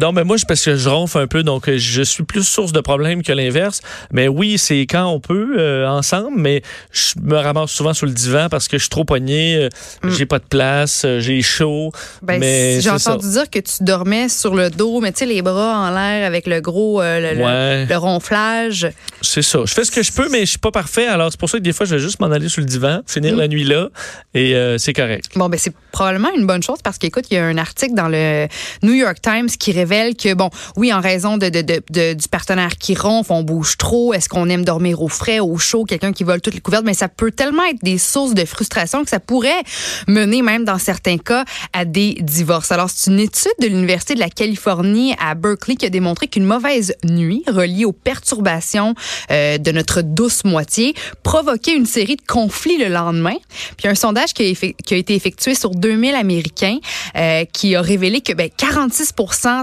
Non, 0.00 0.12
mais 0.12 0.24
moi, 0.24 0.36
parce 0.46 0.64
que 0.64 0.76
je 0.76 0.88
ronfle 0.88 1.18
un 1.18 1.26
peu, 1.26 1.42
donc 1.42 1.68
euh, 1.68 1.78
je 1.78 2.02
suis 2.02 2.22
plus 2.24 2.44
source 2.44 2.72
de 2.72 2.80
problèmes 2.80 3.22
que 3.22 3.32
l'inverse. 3.32 3.80
Mais 4.12 4.28
oui, 4.28 4.58
c'est 4.58 4.80
quand 4.82 5.06
on 5.06 5.20
peut 5.20 5.56
euh, 5.58 5.86
ensemble, 5.88 6.36
mais 6.38 6.62
je 6.92 7.14
me 7.22 7.36
ramasse 7.36 7.70
souvent 7.70 7.94
sur 7.94 8.06
le 8.06 8.12
divan 8.12 8.48
parce 8.50 8.68
que 8.68 8.76
je 8.78 8.82
suis 8.82 8.90
trop 8.90 9.04
pogné, 9.04 9.56
euh, 9.56 9.68
Mm. 10.02 10.10
j'ai 10.10 10.26
pas 10.26 10.38
de 10.38 10.44
place, 10.44 11.02
euh, 11.04 11.20
j'ai 11.20 11.40
chaud. 11.42 11.90
Ben, 12.22 12.38
mais 12.40 12.80
j'ai 12.80 12.90
ça. 12.98 13.12
entendu 13.12 13.30
dire 13.30 13.48
que 13.50 13.58
tu 13.58 13.82
dormais 13.82 14.28
sur 14.28 14.54
le 14.54 14.70
dos, 14.70 15.00
mais 15.00 15.12
tu 15.12 15.20
sais, 15.20 15.26
les 15.26 15.42
bras 15.42 15.88
en 15.88 15.90
l'air 15.90 16.26
avec 16.26 16.46
le 16.46 16.60
gros, 16.60 17.00
le, 17.02 17.34
le- 17.34 17.42
Ouais. 17.44 17.86
le 17.86 17.96
ronflage. 17.96 18.88
C'est 19.22 19.42
ça. 19.42 19.60
Je 19.64 19.72
fais 19.72 19.84
ce 19.84 19.90
que 19.90 20.02
je 20.02 20.12
peux, 20.12 20.28
mais 20.30 20.40
je 20.40 20.50
suis 20.50 20.58
pas 20.58 20.70
parfait. 20.70 21.06
Alors, 21.06 21.30
c'est 21.30 21.38
pour 21.40 21.48
ça 21.50 21.58
que 21.58 21.62
des 21.62 21.72
fois, 21.72 21.86
je 21.86 21.94
vais 21.94 22.00
juste 22.00 22.20
m'en 22.20 22.30
aller 22.30 22.48
sur 22.48 22.60
le 22.60 22.66
divan, 22.66 23.00
finir 23.06 23.34
Mm. 23.34 23.38
la 23.38 23.48
nuit 23.48 23.64
là, 23.64 23.88
et 24.34 24.54
c'est 24.78 24.92
correct. 24.92 25.26
Bon, 25.36 25.48
ben 25.48 25.58
c'est 25.58 25.72
probablement 25.92 26.30
une 26.36 26.46
bonne 26.46 26.62
chose 26.62 26.78
parce 26.82 26.98
qu'écoute, 26.98 27.24
il 27.30 27.34
y 27.34 27.38
a 27.38 27.44
un 27.44 27.58
article 27.58 27.94
dans 27.94 28.08
le 28.08 28.46
New 28.82 28.92
York 28.92 29.18
Times 29.22 29.48
qui 29.48 29.72
révèle 29.72 29.85
que, 29.86 30.34
bon, 30.34 30.50
oui, 30.76 30.92
en 30.92 31.00
raison 31.00 31.38
de, 31.38 32.12
du 32.12 32.28
partenaire 32.28 32.76
qui 32.76 32.94
ronfle, 32.94 33.32
on 33.32 33.42
bouge 33.42 33.76
trop, 33.76 34.12
est-ce 34.14 34.28
qu'on 34.28 34.48
aime 34.48 34.64
dormir 34.64 35.00
au 35.02 35.08
frais, 35.08 35.40
au 35.40 35.56
chaud, 35.58 35.84
quelqu'un 35.84 36.12
qui 36.12 36.24
vole 36.24 36.40
toutes 36.40 36.54
les 36.54 36.60
couvertes, 36.60 36.84
mais 36.84 36.94
ça 36.94 37.08
peut 37.08 37.30
tellement 37.30 37.64
être 37.64 37.82
des 37.82 37.98
sources 37.98 38.34
de 38.34 38.44
frustration 38.44 39.04
que 39.04 39.10
ça 39.10 39.20
pourrait 39.20 39.62
mener 40.08 40.42
même 40.42 40.64
dans 40.64 40.78
certains 40.78 41.18
cas 41.18 41.44
à 41.72 41.84
des 41.84 42.14
divorces. 42.20 42.72
Alors, 42.72 42.90
c'est 42.90 43.10
une 43.10 43.20
étude 43.20 43.52
de 43.60 43.66
l'Université 43.66 44.14
de 44.14 44.20
la 44.20 44.30
Californie 44.30 45.14
à 45.20 45.34
Berkeley 45.34 45.76
qui 45.76 45.86
a 45.86 45.90
démontré 45.90 46.28
qu'une 46.28 46.44
mauvaise 46.44 46.94
nuit 47.04 47.42
reliée 47.46 47.84
aux 47.84 47.92
perturbations 47.92 48.94
euh, 49.30 49.58
de 49.58 49.70
notre 49.72 50.02
douce 50.02 50.44
moitié 50.44 50.94
provoquait 51.22 51.76
une 51.76 51.86
série 51.86 52.16
de 52.16 52.22
conflits 52.26 52.78
le 52.78 52.88
lendemain. 52.88 53.36
Puis 53.76 53.88
un 53.88 53.94
sondage 53.94 54.32
qui 54.34 54.42
a, 54.42 54.46
effe- 54.46 54.74
qui 54.84 54.94
a 54.94 54.96
été 54.96 55.14
effectué 55.14 55.54
sur 55.54 55.70
2000 55.70 56.14
Américains 56.14 56.78
euh, 57.16 57.44
qui 57.52 57.74
a 57.76 57.80
révélé 57.80 58.20
que 58.20 58.32
ben, 58.32 58.48
46 58.56 59.12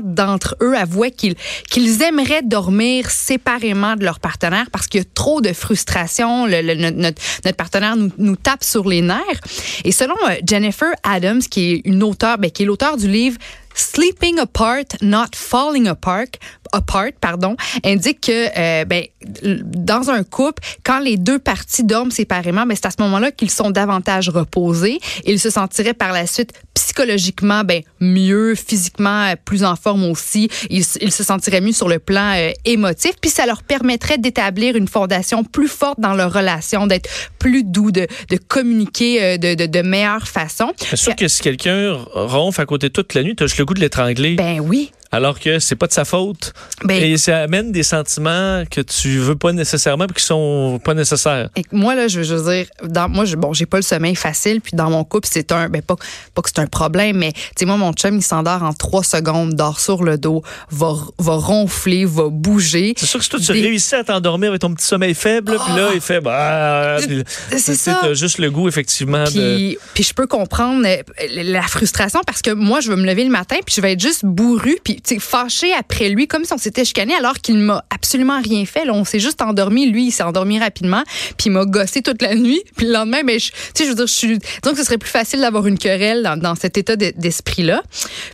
d'entre 0.03 0.55
eux 0.61 0.75
avouaient 0.75 1.11
qu'ils 1.11 2.01
aimeraient 2.01 2.43
dormir 2.43 3.09
séparément 3.09 3.95
de 3.95 4.03
leur 4.03 4.19
partenaire 4.19 4.67
parce 4.71 4.87
qu'il 4.87 5.01
y 5.01 5.03
a 5.03 5.07
trop 5.13 5.41
de 5.41 5.53
frustration. 5.53 6.47
Notre, 6.47 6.95
notre- 6.95 7.57
partenaire 7.57 7.95
nous, 8.17 8.35
tape 8.35 8.63
sur 8.63 8.87
les 8.87 9.01
nerfs. 9.01 9.39
Et 9.83 9.91
selon 9.91 10.15
euh, 10.27 10.35
Jennifer 10.47 10.91
Adams, 11.03 11.41
qui 11.41 11.73
est 11.73 11.81
une 11.85 12.03
auteure, 12.03 12.37
ben, 12.37 12.51
qui 12.51 12.63
est 12.63 12.65
l'auteur 12.65 12.97
du 12.97 13.07
livre 13.07 13.37
Sleeping 13.75 14.39
Apart, 14.39 14.85
Not 15.01 15.35
Falling 15.35 15.87
Apart, 15.87 16.27
apart 16.73 17.11
pardon, 17.21 17.55
indique 17.83 18.21
que 18.21 18.47
euh, 18.57 18.85
ben, 18.85 19.05
dans 19.43 20.09
un 20.09 20.23
couple, 20.23 20.61
quand 20.83 20.99
les 20.99 21.17
deux 21.17 21.39
parties 21.39 21.83
dorment 21.83 22.11
séparément, 22.11 22.65
ben, 22.65 22.75
c'est 22.75 22.87
à 22.87 22.91
ce 22.91 23.01
moment-là 23.01 23.31
qu'ils 23.31 23.51
sont 23.51 23.71
davantage 23.71 24.29
reposés. 24.29 24.99
Ils 25.25 25.39
se 25.39 25.49
sentiraient 25.49 25.93
par 25.93 26.11
la 26.11 26.27
suite 26.27 26.51
psychologiquement 26.73 27.63
ben, 27.63 27.83
mieux, 27.99 28.55
physiquement 28.55 29.27
euh, 29.27 29.35
plus 29.43 29.63
en 29.63 29.75
forme 29.75 30.03
aussi. 30.05 30.49
Ils, 30.69 30.83
ils 31.01 31.11
se 31.11 31.23
sentiraient 31.23 31.61
mieux 31.61 31.71
sur 31.71 31.87
le 31.87 31.99
plan 31.99 32.33
euh, 32.35 32.51
émotif. 32.65 33.13
Puis 33.21 33.29
ça 33.29 33.45
leur 33.45 33.63
permettrait 33.63 34.17
d'établir 34.17 34.75
une 34.75 34.87
fondation 34.87 35.43
plus 35.43 35.67
forte 35.67 35.99
dans 35.99 36.13
leur 36.13 36.33
relation, 36.33 36.87
d'être 36.87 37.09
plus 37.39 37.63
doux, 37.63 37.91
de, 37.91 38.07
de 38.29 38.37
communiquer 38.37 39.37
de, 39.37 39.53
de, 39.53 39.81
meilleure 39.81 40.27
façon. 40.27 40.71
C'est 40.77 40.95
sûr 40.95 41.15
que 41.15 41.27
si 41.27 41.41
quelqu'un 41.41 41.97
ronfle 42.13 42.61
à 42.61 42.65
côté 42.65 42.89
toute 42.89 43.13
la 43.13 43.23
nuit, 43.23 43.35
le 43.63 43.65
goût 43.65 43.75
de 43.75 43.79
l'étrangler, 43.79 44.35
Ben 44.35 44.59
oui. 44.59 44.91
Alors 45.13 45.39
que 45.39 45.59
c'est 45.59 45.75
pas 45.75 45.87
de 45.87 45.93
sa 45.93 46.05
faute. 46.05 46.53
Ben, 46.83 47.01
Et 47.01 47.17
ça 47.17 47.41
amène 47.43 47.71
des 47.71 47.83
sentiments 47.83 48.63
que 48.69 48.81
tu 48.81 49.19
veux 49.19 49.35
pas 49.35 49.51
nécessairement 49.53 50.05
et 50.05 50.13
qui 50.13 50.23
sont 50.23 50.79
pas 50.83 50.93
nécessaires. 50.93 51.49
Et 51.55 51.63
moi 51.71 51.95
là, 51.95 52.07
je 52.07 52.19
veux 52.19 52.25
juste 52.25 52.45
dire, 52.45 52.65
dans, 52.83 53.07
moi, 53.07 53.25
je, 53.25 53.35
bon, 53.35 53.53
j'ai 53.53 53.65
pas 53.67 53.77
le 53.77 53.83
sommeil 53.83 54.15
facile, 54.15 54.59
puis 54.59 54.71
dans 54.75 54.89
mon 54.89 55.03
couple, 55.03 55.27
c'est 55.31 55.51
un, 55.51 55.69
ben 55.69 55.81
pas, 55.81 55.95
pas 56.33 56.41
que 56.41 56.49
c'est 56.53 56.59
un 56.59 56.67
problème, 56.67 57.17
mais 57.17 57.31
tu 57.31 57.39
sais 57.59 57.65
moi, 57.65 57.77
mon 57.77 57.93
chum, 57.93 58.17
il 58.17 58.23
s'endort 58.23 58.63
en 58.63 58.73
trois 58.73 59.03
secondes, 59.03 59.53
dort 59.53 59.79
sur 59.79 60.03
le 60.03 60.17
dos, 60.17 60.41
va, 60.71 60.93
va 61.19 61.33
ronfler, 61.35 62.05
va 62.05 62.29
bouger. 62.29 62.93
C'est 62.97 63.05
sûr 63.05 63.19
que 63.19 63.23
si 63.23 63.29
toi, 63.29 63.39
tu 63.39 63.53
Des- 63.53 63.61
réussis 63.61 63.95
à 63.95 64.03
t'endormir 64.03 64.49
avec 64.49 64.61
ton 64.61 64.73
petit 64.73 64.85
sommeil 64.85 65.13
faible, 65.13 65.55
puis 65.63 65.75
là, 65.75 65.91
il 65.93 66.01
fait, 66.01 66.19
bah, 66.21 66.97
puis- 67.01 67.23
C'est 67.57 67.75
ça. 67.75 68.13
juste 68.13 68.39
le 68.39 68.49
goût, 68.49 68.67
effectivement, 68.67 69.23
de. 69.25 69.29
Puis, 69.55 69.77
puis 69.93 70.03
je 70.03 70.13
peux 70.13 70.27
comprendre 70.27 70.85
euh, 70.87 70.97
la 71.43 71.61
frustration 71.61 72.21
parce 72.25 72.41
que 72.41 72.51
moi, 72.51 72.79
je 72.81 72.89
vais 72.89 72.95
me 72.95 73.05
lever 73.05 73.23
le 73.23 73.29
matin 73.29 73.57
puis 73.65 73.75
je 73.75 73.81
vais 73.81 73.93
être 73.93 73.99
juste 74.01 74.25
bourru 74.25 74.77
puis 74.83 74.99
fâchée 75.19 75.73
après 75.73 76.09
lui 76.09 76.27
comme 76.27 76.45
si 76.45 76.53
on 76.53 76.57
s'était 76.57 76.85
chicané 76.85 77.13
alors 77.15 77.35
qu'il 77.35 77.57
m'a 77.57 77.83
absolument 77.89 78.41
rien 78.41 78.65
fait. 78.65 78.85
Là, 78.85 78.93
on 78.93 79.05
s'est 79.05 79.19
juste 79.19 79.41
endormi. 79.41 79.85
Lui, 79.87 80.07
il 80.07 80.11
s'est 80.11 80.23
endormi 80.23 80.59
rapidement 80.59 81.03
puis 81.37 81.47
il 81.47 81.51
m'a 81.51 81.65
gossé 81.65 82.01
toute 82.01 82.21
la 82.21 82.35
nuit. 82.35 82.61
Puis 82.75 82.87
le 82.87 82.93
lendemain, 82.93 83.21
mais 83.23 83.39
je, 83.39 83.51
je 83.77 83.83
veux 83.83 83.95
dire, 83.95 84.07
je 84.07 84.13
suis. 84.13 84.39
Donc, 84.63 84.77
ce 84.77 84.83
serait 84.83 84.97
plus 84.97 85.09
facile 85.09 85.41
d'avoir 85.41 85.67
une 85.67 85.77
querelle 85.77 86.23
dans, 86.41 86.55
cet 86.55 86.77
état 86.77 86.95
de- 86.95 87.13
d'esprit-là. 87.15 87.83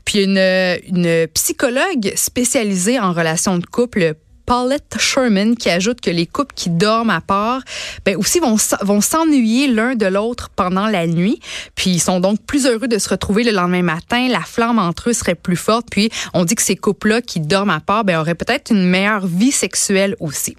Puis 0.06 0.24
une 0.24 1.28
psychologue 1.34 2.14
spécialisée 2.16 3.00
en 3.00 3.14
relations 3.14 3.58
de 3.58 3.66
couple. 3.66 4.16
Paulette 4.50 4.96
Sherman 4.98 5.56
qui 5.56 5.70
ajoute 5.70 6.01
que 6.01 6.10
les 6.10 6.25
couples 6.25 6.56
qui 6.56 6.72
dorment 6.72 7.12
à 7.12 7.22
part 7.22 7.62
ben 8.03 8.18
aussi 8.18 8.39
vont 8.39 8.58
vont 8.82 9.00
s'ennuyer 9.00 9.68
l'un 9.68 9.94
de 9.94 10.08
l'autre 10.08 10.50
pendant 10.56 10.88
la 10.88 11.06
nuit. 11.06 11.39
Puis 11.75 11.91
ils 11.91 12.00
sont 12.00 12.20
donc 12.20 12.41
plus 12.41 12.65
heureux 12.65 12.88
de 12.88 12.98
se 12.98 13.10
retrouver 13.10 13.44
le 13.44 13.51
lendemain 13.51 13.84
matin. 13.84 14.27
La 14.27 14.41
flamme 14.41 14.79
entre 14.79 15.12
eux 15.12 15.13
serait 15.13 15.36
plus 15.36 15.56
forte. 15.56 15.89
Puis 15.91 16.10
on 16.34 16.46
dit 16.46 16.56
que 16.56 16.63
ces 16.63 16.75
couples 16.75 17.10
là 17.10 17.22
qui 17.22 17.41
dorment 17.41 17.70
à 17.70 17.79
part 17.79 18.03
ben 18.03 18.20
auraient 18.20 18.34
peut-être 18.34 18.72
une 18.72 18.89
meilleure 18.89 19.27
vie 19.27 19.51
sexuelle 19.51 20.15
aussi 20.20 20.58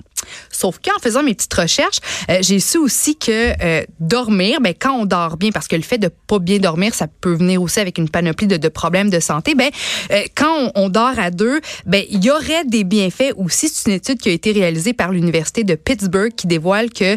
Sauf 0.51 0.79
qu'en 0.79 0.99
faisant 1.01 1.23
mes 1.23 1.35
petites 1.35 1.55
recherches, 1.55 2.01
euh, 2.29 2.39
j'ai 2.41 2.61
su 2.61 2.79
aussi 2.79 3.17
que 3.17 3.53
euh, 3.63 3.85
dormir, 3.99 4.61
ben, 4.61 4.75
quand 4.79 4.93
on 4.93 5.07
dort 5.07 5.37
bien, 5.37 5.51
parce 5.51 5.69
que 5.69 5.77
le 5.77 5.83
fait 5.83 5.99
de 5.99 6.09
pas 6.09 6.39
bien 6.39 6.59
dormir, 6.59 6.95
ça 6.95 7.07
peut 7.07 7.35
venir 7.35 7.63
aussi 7.63 7.81
avec 7.81 7.99
une 7.99 8.09
panoplie 8.09 8.47
de, 8.47 8.69
problèmes 8.69 9.11
de 9.11 9.21
santé. 9.21 9.55
Ben, 9.55 9.71
euh, 10.11 10.23
quand 10.35 10.73
on, 10.75 10.89
dort 10.89 11.19
à 11.19 11.31
deux, 11.31 11.61
ben, 11.87 12.05
il 12.11 12.25
y 12.25 12.31
aurait 12.31 12.65
des 12.65 12.85
bienfaits 12.85 13.33
aussi. 13.37 13.69
C'est 13.69 13.91
une 13.91 13.97
étude 13.97 14.19
qui 14.19 14.29
a 14.29 14.33
été 14.33 14.53
réalisée 14.53 14.93
par 14.93 15.13
l'université 15.13 15.65
de 15.65 15.75
Pittsburgh 15.75 16.33
qui 16.35 16.47
dévoile 16.47 16.91
que 16.91 17.17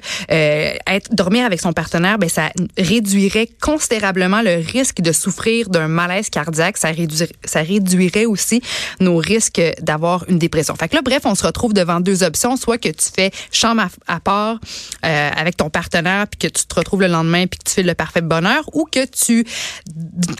dormir 1.11 1.45
avec 1.45 1.59
son 1.59 1.73
partenaire, 1.73 2.17
ben, 2.17 2.29
ça 2.29 2.49
réduirait 2.77 3.49
considérablement 3.61 4.41
le 4.41 4.55
risque 4.55 5.01
de 5.01 5.11
souffrir 5.11 5.69
d'un 5.69 5.87
malaise 5.87 6.29
cardiaque. 6.29 6.77
Ça 6.77 6.89
réduirait, 6.89 7.33
ça 7.45 7.61
réduirait 7.61 8.25
aussi 8.25 8.61
nos 8.99 9.17
risques 9.17 9.61
d'avoir 9.81 10.25
une 10.29 10.39
dépression. 10.39 10.75
Fait 10.75 10.87
que 10.87 10.95
là, 10.95 11.01
bref, 11.01 11.21
on 11.25 11.35
se 11.35 11.45
retrouve 11.45 11.73
devant 11.73 11.99
deux 11.99 12.23
options, 12.23 12.57
soit 12.57 12.77
que 12.77 12.89
fais 13.11 13.31
chambre 13.51 13.87
à, 14.07 14.19
part 14.19 14.59
euh, 15.05 15.29
avec 15.35 15.57
ton 15.57 15.69
partenaire, 15.69 16.27
puis 16.27 16.49
que 16.49 16.53
tu 16.53 16.65
te 16.65 16.75
retrouves 16.75 17.01
le 17.01 17.07
lendemain, 17.07 17.47
puis 17.47 17.59
que 17.59 17.69
tu 17.69 17.75
fais 17.75 17.83
le 17.83 17.93
parfait 17.93 18.21
bonheur, 18.21 18.63
ou 18.73 18.85
que 18.85 19.05
tu 19.05 19.45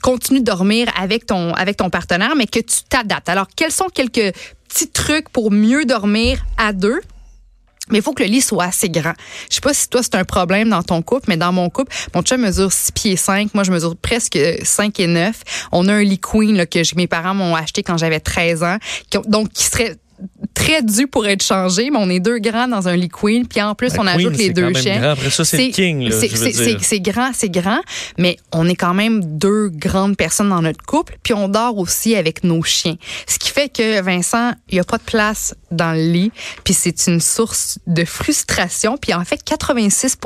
continues 0.02 0.42
de 0.42 0.46
dormir 0.46 0.88
avec 1.00 1.26
ton 1.26 1.54
avec 1.54 1.78
ton 1.78 1.90
partenaire, 1.90 2.36
mais 2.36 2.48
que 2.48 2.60
tu 2.60 2.84
t'adaptes. 2.90 3.30
Alors, 3.30 3.48
quels 3.56 3.72
sont 3.72 3.90
quelques 3.94 4.34
petits 4.68 4.90
trucs 4.90 5.30
pour 5.30 5.52
mieux 5.52 5.86
dormir 5.86 6.44
à 6.58 6.74
deux? 6.74 7.02
Mais 7.90 7.98
il 7.98 8.02
faut 8.02 8.14
que 8.14 8.24
le 8.24 8.30
lit 8.30 8.42
soit 8.42 8.64
assez 8.64 8.90
grand. 8.90 9.14
Je 9.50 9.56
sais 9.56 9.62
pas 9.62 9.74
si 9.74 9.90
toi 9.90 10.02
c'est 10.02 10.16
un 10.16 10.24
problème 10.24 10.70
dans 10.70 10.84
ton 10.84 11.02
couple, 11.02 11.26
mais 11.28 11.36
dans 11.36 11.52
mon 11.52 11.70
couple, 11.70 11.94
mon 12.16 12.22
chum 12.22 12.40
mesure 12.40 12.72
6 12.72 12.92
pieds 12.94 13.16
5, 13.18 13.54
moi 13.54 13.66
je 13.66 13.72
mesure 13.72 13.98
presque 13.98 14.40
5 14.64 15.00
et 15.02 15.08
9. 15.08 15.68
On 15.74 15.90
a 15.90 15.94
un 15.94 16.04
lit 16.04 16.20
queen 16.20 16.56
là, 16.56 16.66
que 16.66 16.80
mes 16.96 17.08
parents 17.08 17.34
m'ont 17.34 17.56
acheté 17.56 17.84
quand 17.84 17.98
j'avais 17.98 18.22
13 18.22 18.64
ans, 18.64 18.78
donc 19.28 19.50
qui 19.50 19.66
serait 19.66 19.98
très 20.54 20.82
dû 20.84 21.08
pour 21.08 21.26
être 21.28 21.44
changé, 21.44 21.90
mais 21.90 21.98
on 22.00 22.10
est 22.10 22.20
deux 22.20 22.40
grands 22.40 22.68
dans 22.68 22.88
un 22.88 22.96
lit 22.96 23.10
queen, 23.10 23.48
puis 23.48 23.62
en 23.62 23.76
plus 23.76 23.94
La 23.96 24.02
on 24.02 24.06
queen, 24.06 24.16
ajoute 24.16 24.38
les 24.38 24.50
deux 24.52 24.74
chiens. 24.74 25.00
grand. 25.00 25.10
Après 25.12 25.30
ça, 25.30 25.44
c'est 25.44 25.70
king, 25.72 26.10
c'est- 26.12 27.00
grand, 27.00 27.32
c'est 27.34 27.50
grand, 27.50 27.82
mais 28.18 28.38
on 28.52 28.68
est 28.68 28.76
quand 28.76 28.94
même 28.94 29.38
deux 29.38 29.70
grandes 29.70 30.16
personnes 30.16 30.50
dans 30.50 30.62
notre 30.62 30.84
couple, 30.84 31.18
puis 31.24 31.34
on 31.34 31.48
dort 31.50 31.78
aussi 31.78 32.16
avec 32.16 32.44
nos 32.44 32.64
chiens. 32.64 32.96
Ce 33.28 33.38
qui 33.40 33.50
fait 33.50 33.70
que 33.70 34.02
Vincent, 34.02 34.54
il 34.70 34.76
n'y 34.76 34.80
a 34.80 34.84
pas 34.84 34.98
de 34.98 35.04
place 35.04 35.56
dans 35.72 35.94
le 35.94 36.02
lit, 36.12 36.32
puis 36.64 36.74
c'est 36.74 37.08
une 37.08 37.20
source 37.20 37.80
de 37.88 38.06
frustration. 38.06 38.98
Puis 38.98 39.14
en 39.14 39.24
fait, 39.26 39.42
86 39.44 40.18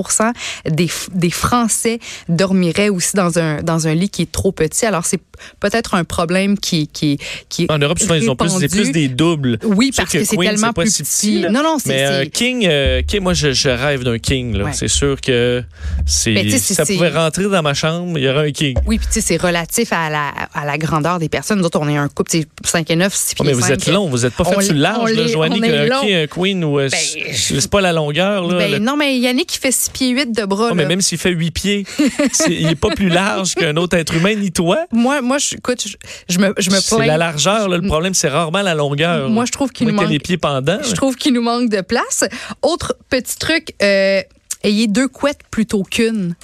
des, 0.69 0.89
des 1.13 1.29
Français 1.31 1.99
dormiraient 2.29 2.89
aussi 2.89 3.15
dans 3.15 3.39
un, 3.39 3.61
dans 3.63 3.87
un 3.87 3.93
lit 3.93 4.09
qui 4.09 4.23
est 4.23 4.31
trop 4.31 4.51
petit. 4.51 4.85
Alors 4.85 5.05
c'est 5.05 5.21
peut-être 5.59 5.95
un 5.95 6.03
problème 6.03 6.57
qui, 6.57 6.87
qui, 6.87 7.17
qui 7.49 7.63
est 7.63 7.71
En 7.71 7.77
Europe, 7.77 7.99
souvent, 7.99 8.15
ils 8.15 8.29
ont 8.29 8.35
plus, 8.35 8.67
plus 8.67 8.91
des 8.91 9.07
doubles. 9.07 9.57
Oui, 9.63 9.86
Parce 9.95 10.11
que 10.11 10.23
c'est 10.23 10.35
tellement 10.37 10.73
plus 10.73 10.89
si 10.93 11.03
petit. 11.03 11.41
là. 11.41 11.49
Non, 11.49 11.63
non, 11.63 11.77
c'est- 11.79 11.89
Mais 11.89 12.05
euh, 12.05 12.23
c'est- 12.23 12.29
King, 12.29 12.65
euh, 12.67 13.01
King, 13.05 13.21
moi, 13.21 13.33
je, 13.33 13.51
je 13.53 13.69
rêve 13.69 14.03
d'un 14.03 14.17
King. 14.19 14.55
là. 14.57 14.65
Ouais. 14.65 14.73
C'est 14.73 14.87
sûr 14.87 15.19
que 15.21 15.63
c'est, 16.05 16.35
si 16.49 16.59
c'est- 16.59 16.73
ça 16.73 16.85
c'est- 16.85 16.93
pouvait 16.95 17.09
rentrer 17.09 17.43
dans 17.45 17.61
ma 17.61 17.73
chambre, 17.73 18.17
il 18.17 18.23
y 18.23 18.29
aurait 18.29 18.49
un 18.49 18.51
King. 18.51 18.75
Oui, 18.85 18.97
puis 18.97 19.07
tu 19.07 19.13
sais, 19.13 19.21
c'est 19.21 19.37
relatif 19.41 19.91
à 19.93 20.09
la, 20.09 20.29
à 20.53 20.65
la 20.65 20.77
grandeur 20.77 21.19
des 21.19 21.29
personnes. 21.29 21.59
Nous 21.59 21.65
autres, 21.65 21.79
on 21.81 21.87
est 21.89 21.97
un 21.97 22.07
couple, 22.09 22.31
c'est 22.31 22.47
5 22.63 22.89
et 22.91 22.95
9, 22.95 23.13
6 23.13 23.35
pieds 23.35 23.37
Oh, 23.39 23.43
mais 23.45 23.53
vous 23.53 23.61
5. 23.61 23.71
êtes 23.73 23.87
long, 23.87 24.07
vous 24.07 24.25
êtes 24.25 24.33
pas 24.33 24.43
fait 24.43 24.61
sur 24.61 24.73
large, 24.75 25.11
là, 25.13 25.27
Joanie, 25.27 25.59
on 25.59 25.63
est 25.63 25.77
un 25.77 25.85
long. 25.85 26.01
King, 26.01 26.13
un 26.15 26.27
Queen, 26.27 26.63
ou 26.63 26.79
euh, 26.79 26.89
Ben, 26.89 26.99
c'est 27.33 27.69
pas 27.69 27.81
la 27.81 27.93
longueur. 27.93 28.47
Là, 28.47 28.57
Ben, 28.57 28.71
le- 28.71 28.79
non, 28.79 28.95
mais 28.97 29.17
Yannick, 29.17 29.53
il 29.55 29.59
fait 29.59 29.71
6 29.71 29.89
pieds 29.89 30.09
8 30.09 30.31
de 30.35 30.45
bras. 30.45 30.69
Oh, 30.71 30.75
mais 30.75 30.85
même 30.85 31.01
s'il 31.01 31.17
fait 31.17 31.31
8 31.31 31.51
pieds, 31.51 31.85
c'est- 32.31 32.51
il 32.53 32.67
est 32.67 32.75
pas 32.75 32.89
plus 32.89 33.09
large 33.09 33.55
qu'un 33.55 33.75
autre 33.77 33.95
être 33.97 34.13
humain, 34.13 34.35
ni 34.35 34.51
toi. 34.51 34.85
Moi, 34.91 35.21
moi 35.21 35.37
je, 35.37 35.55
écoute, 35.55 35.85
je, 36.29 36.37
me, 36.39 36.53
je 36.57 36.69
me 36.69 36.79
C'est 36.79 36.95
plains. 36.95 37.05
la 37.05 37.17
largeur, 37.17 37.69
le 37.69 37.81
problème, 37.81 38.13
c'est 38.13 38.29
rarement 38.29 38.61
la 38.61 38.73
longueur. 38.75 39.29
Moi, 39.29 39.45
je 39.45 39.51
trouve 39.51 39.66
qu'il 39.71 39.87
Moi, 39.87 39.93
nous 39.93 39.97
que 39.99 40.03
manque. 40.03 40.11
les 40.11 40.19
pieds 40.19 40.37
pendants. 40.37 40.79
Je 40.83 40.93
trouve 40.93 41.15
qu'il 41.15 41.33
nous 41.33 41.41
manque 41.41 41.69
de 41.69 41.81
place. 41.81 42.23
Autre 42.61 42.95
petit 43.09 43.37
truc, 43.37 43.73
euh, 43.81 44.21
ayez 44.63 44.87
deux 44.87 45.07
couettes 45.07 45.39
plutôt 45.51 45.83
qu'une. 45.83 46.35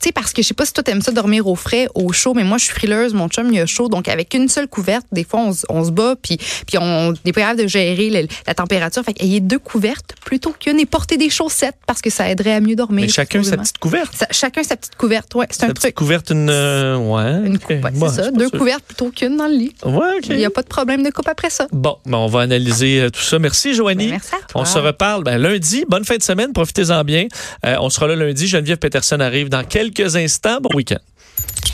Tu 0.00 0.06
sais, 0.08 0.12
parce 0.12 0.32
que 0.32 0.42
je 0.42 0.48
sais 0.48 0.54
pas 0.54 0.64
si 0.66 0.72
toi 0.72 0.82
t'aimes 0.82 1.02
ça 1.02 1.12
dormir 1.12 1.46
au 1.46 1.54
frais, 1.56 1.86
au 1.94 2.12
chaud, 2.12 2.34
mais 2.34 2.44
moi 2.44 2.58
je 2.58 2.64
suis 2.64 2.74
frileuse, 2.74 3.14
mon 3.14 3.28
chum 3.28 3.52
il 3.52 3.60
a 3.60 3.66
chaud, 3.66 3.88
donc 3.88 4.08
avec 4.08 4.32
une 4.34 4.48
seule 4.48 4.68
couverte, 4.68 5.06
des 5.12 5.24
fois 5.24 5.40
on, 5.40 5.52
se- 5.52 5.66
on 5.68 5.84
se 5.84 5.90
bat, 5.90 6.14
puis 6.20 6.38
puis 6.66 6.78
on 6.78 7.12
n'est 7.24 7.32
pas 7.32 7.40
capable 7.42 7.62
de 7.62 7.66
gérer 7.66 8.10
le- 8.10 8.28
la 8.46 8.54
température. 8.54 9.02
Fait 9.04 9.12
qu'ayez 9.14 9.40
deux 9.40 9.58
couvertes 9.58 10.14
plutôt 10.24 10.52
qu'une 10.58 10.78
et 10.80 10.86
porter 10.86 11.16
des 11.16 11.30
chaussettes 11.30 11.76
parce 11.86 12.00
que 12.00 12.10
ça 12.10 12.28
aiderait 12.30 12.52
à 12.54 12.60
mieux 12.60 12.76
dormir. 12.76 13.02
Mais 13.06 13.08
chacun 13.12 13.42
sa 13.42 13.56
petite 13.56 13.78
couverte. 13.78 14.14
Ça- 14.14 14.26
chacun 14.30 14.62
sa 14.62 14.76
petite 14.76 14.96
couverte, 14.96 15.34
ouais, 15.34 15.46
c'est 15.50 15.64
un 15.64 15.68
petite 15.68 15.80
truc. 15.82 15.94
couverte, 15.94 16.30
une. 16.30 16.48
euh, 16.50 16.96
ouais. 16.96 17.46
Une 17.46 17.58
coupe, 17.58 17.70
Ouais, 17.84 17.90
c'est 18.10 18.22
ça. 18.22 18.30
Deux 18.30 18.48
sûr. 18.48 18.58
couvertes 18.58 18.84
plutôt 18.84 19.10
qu'une 19.10 19.36
dans 19.36 19.46
le 19.46 19.54
lit. 19.54 19.74
Ouais, 19.84 20.16
OK. 20.18 20.26
Il 20.30 20.36
n'y 20.36 20.44
a 20.44 20.50
pas 20.50 20.62
de 20.62 20.68
problème 20.68 21.02
de 21.02 21.10
coupe 21.10 21.28
après 21.28 21.50
ça. 21.50 21.66
Bon, 21.72 21.96
ben 22.06 22.18
on 22.18 22.26
va 22.26 22.40
analyser 22.40 23.00
euh, 23.00 23.10
tout 23.10 23.20
ça. 23.20 23.38
Merci, 23.38 23.74
Joanie. 23.74 24.06
Ben, 24.06 24.10
merci 24.12 24.34
à 24.34 24.46
toi. 24.46 24.62
On 24.62 24.64
se 24.64 24.78
reparle 24.78 25.24
ben, 25.24 25.38
lundi. 25.38 25.84
Bonne 25.88 26.04
fin 26.04 26.16
de 26.16 26.22
semaine. 26.22 26.52
Profitez-en 26.52 27.04
bien. 27.04 27.26
Euh, 27.66 27.76
on 27.80 27.90
sera 27.90 28.06
là 28.06 28.16
lundi. 28.16 28.46
Geneviève 28.46 28.78
Peterson 28.78 29.20
arrive 29.20 29.48
quelques 29.64 30.16
instants. 30.16 30.60
Bon 30.60 30.70
week-end. 30.74 31.00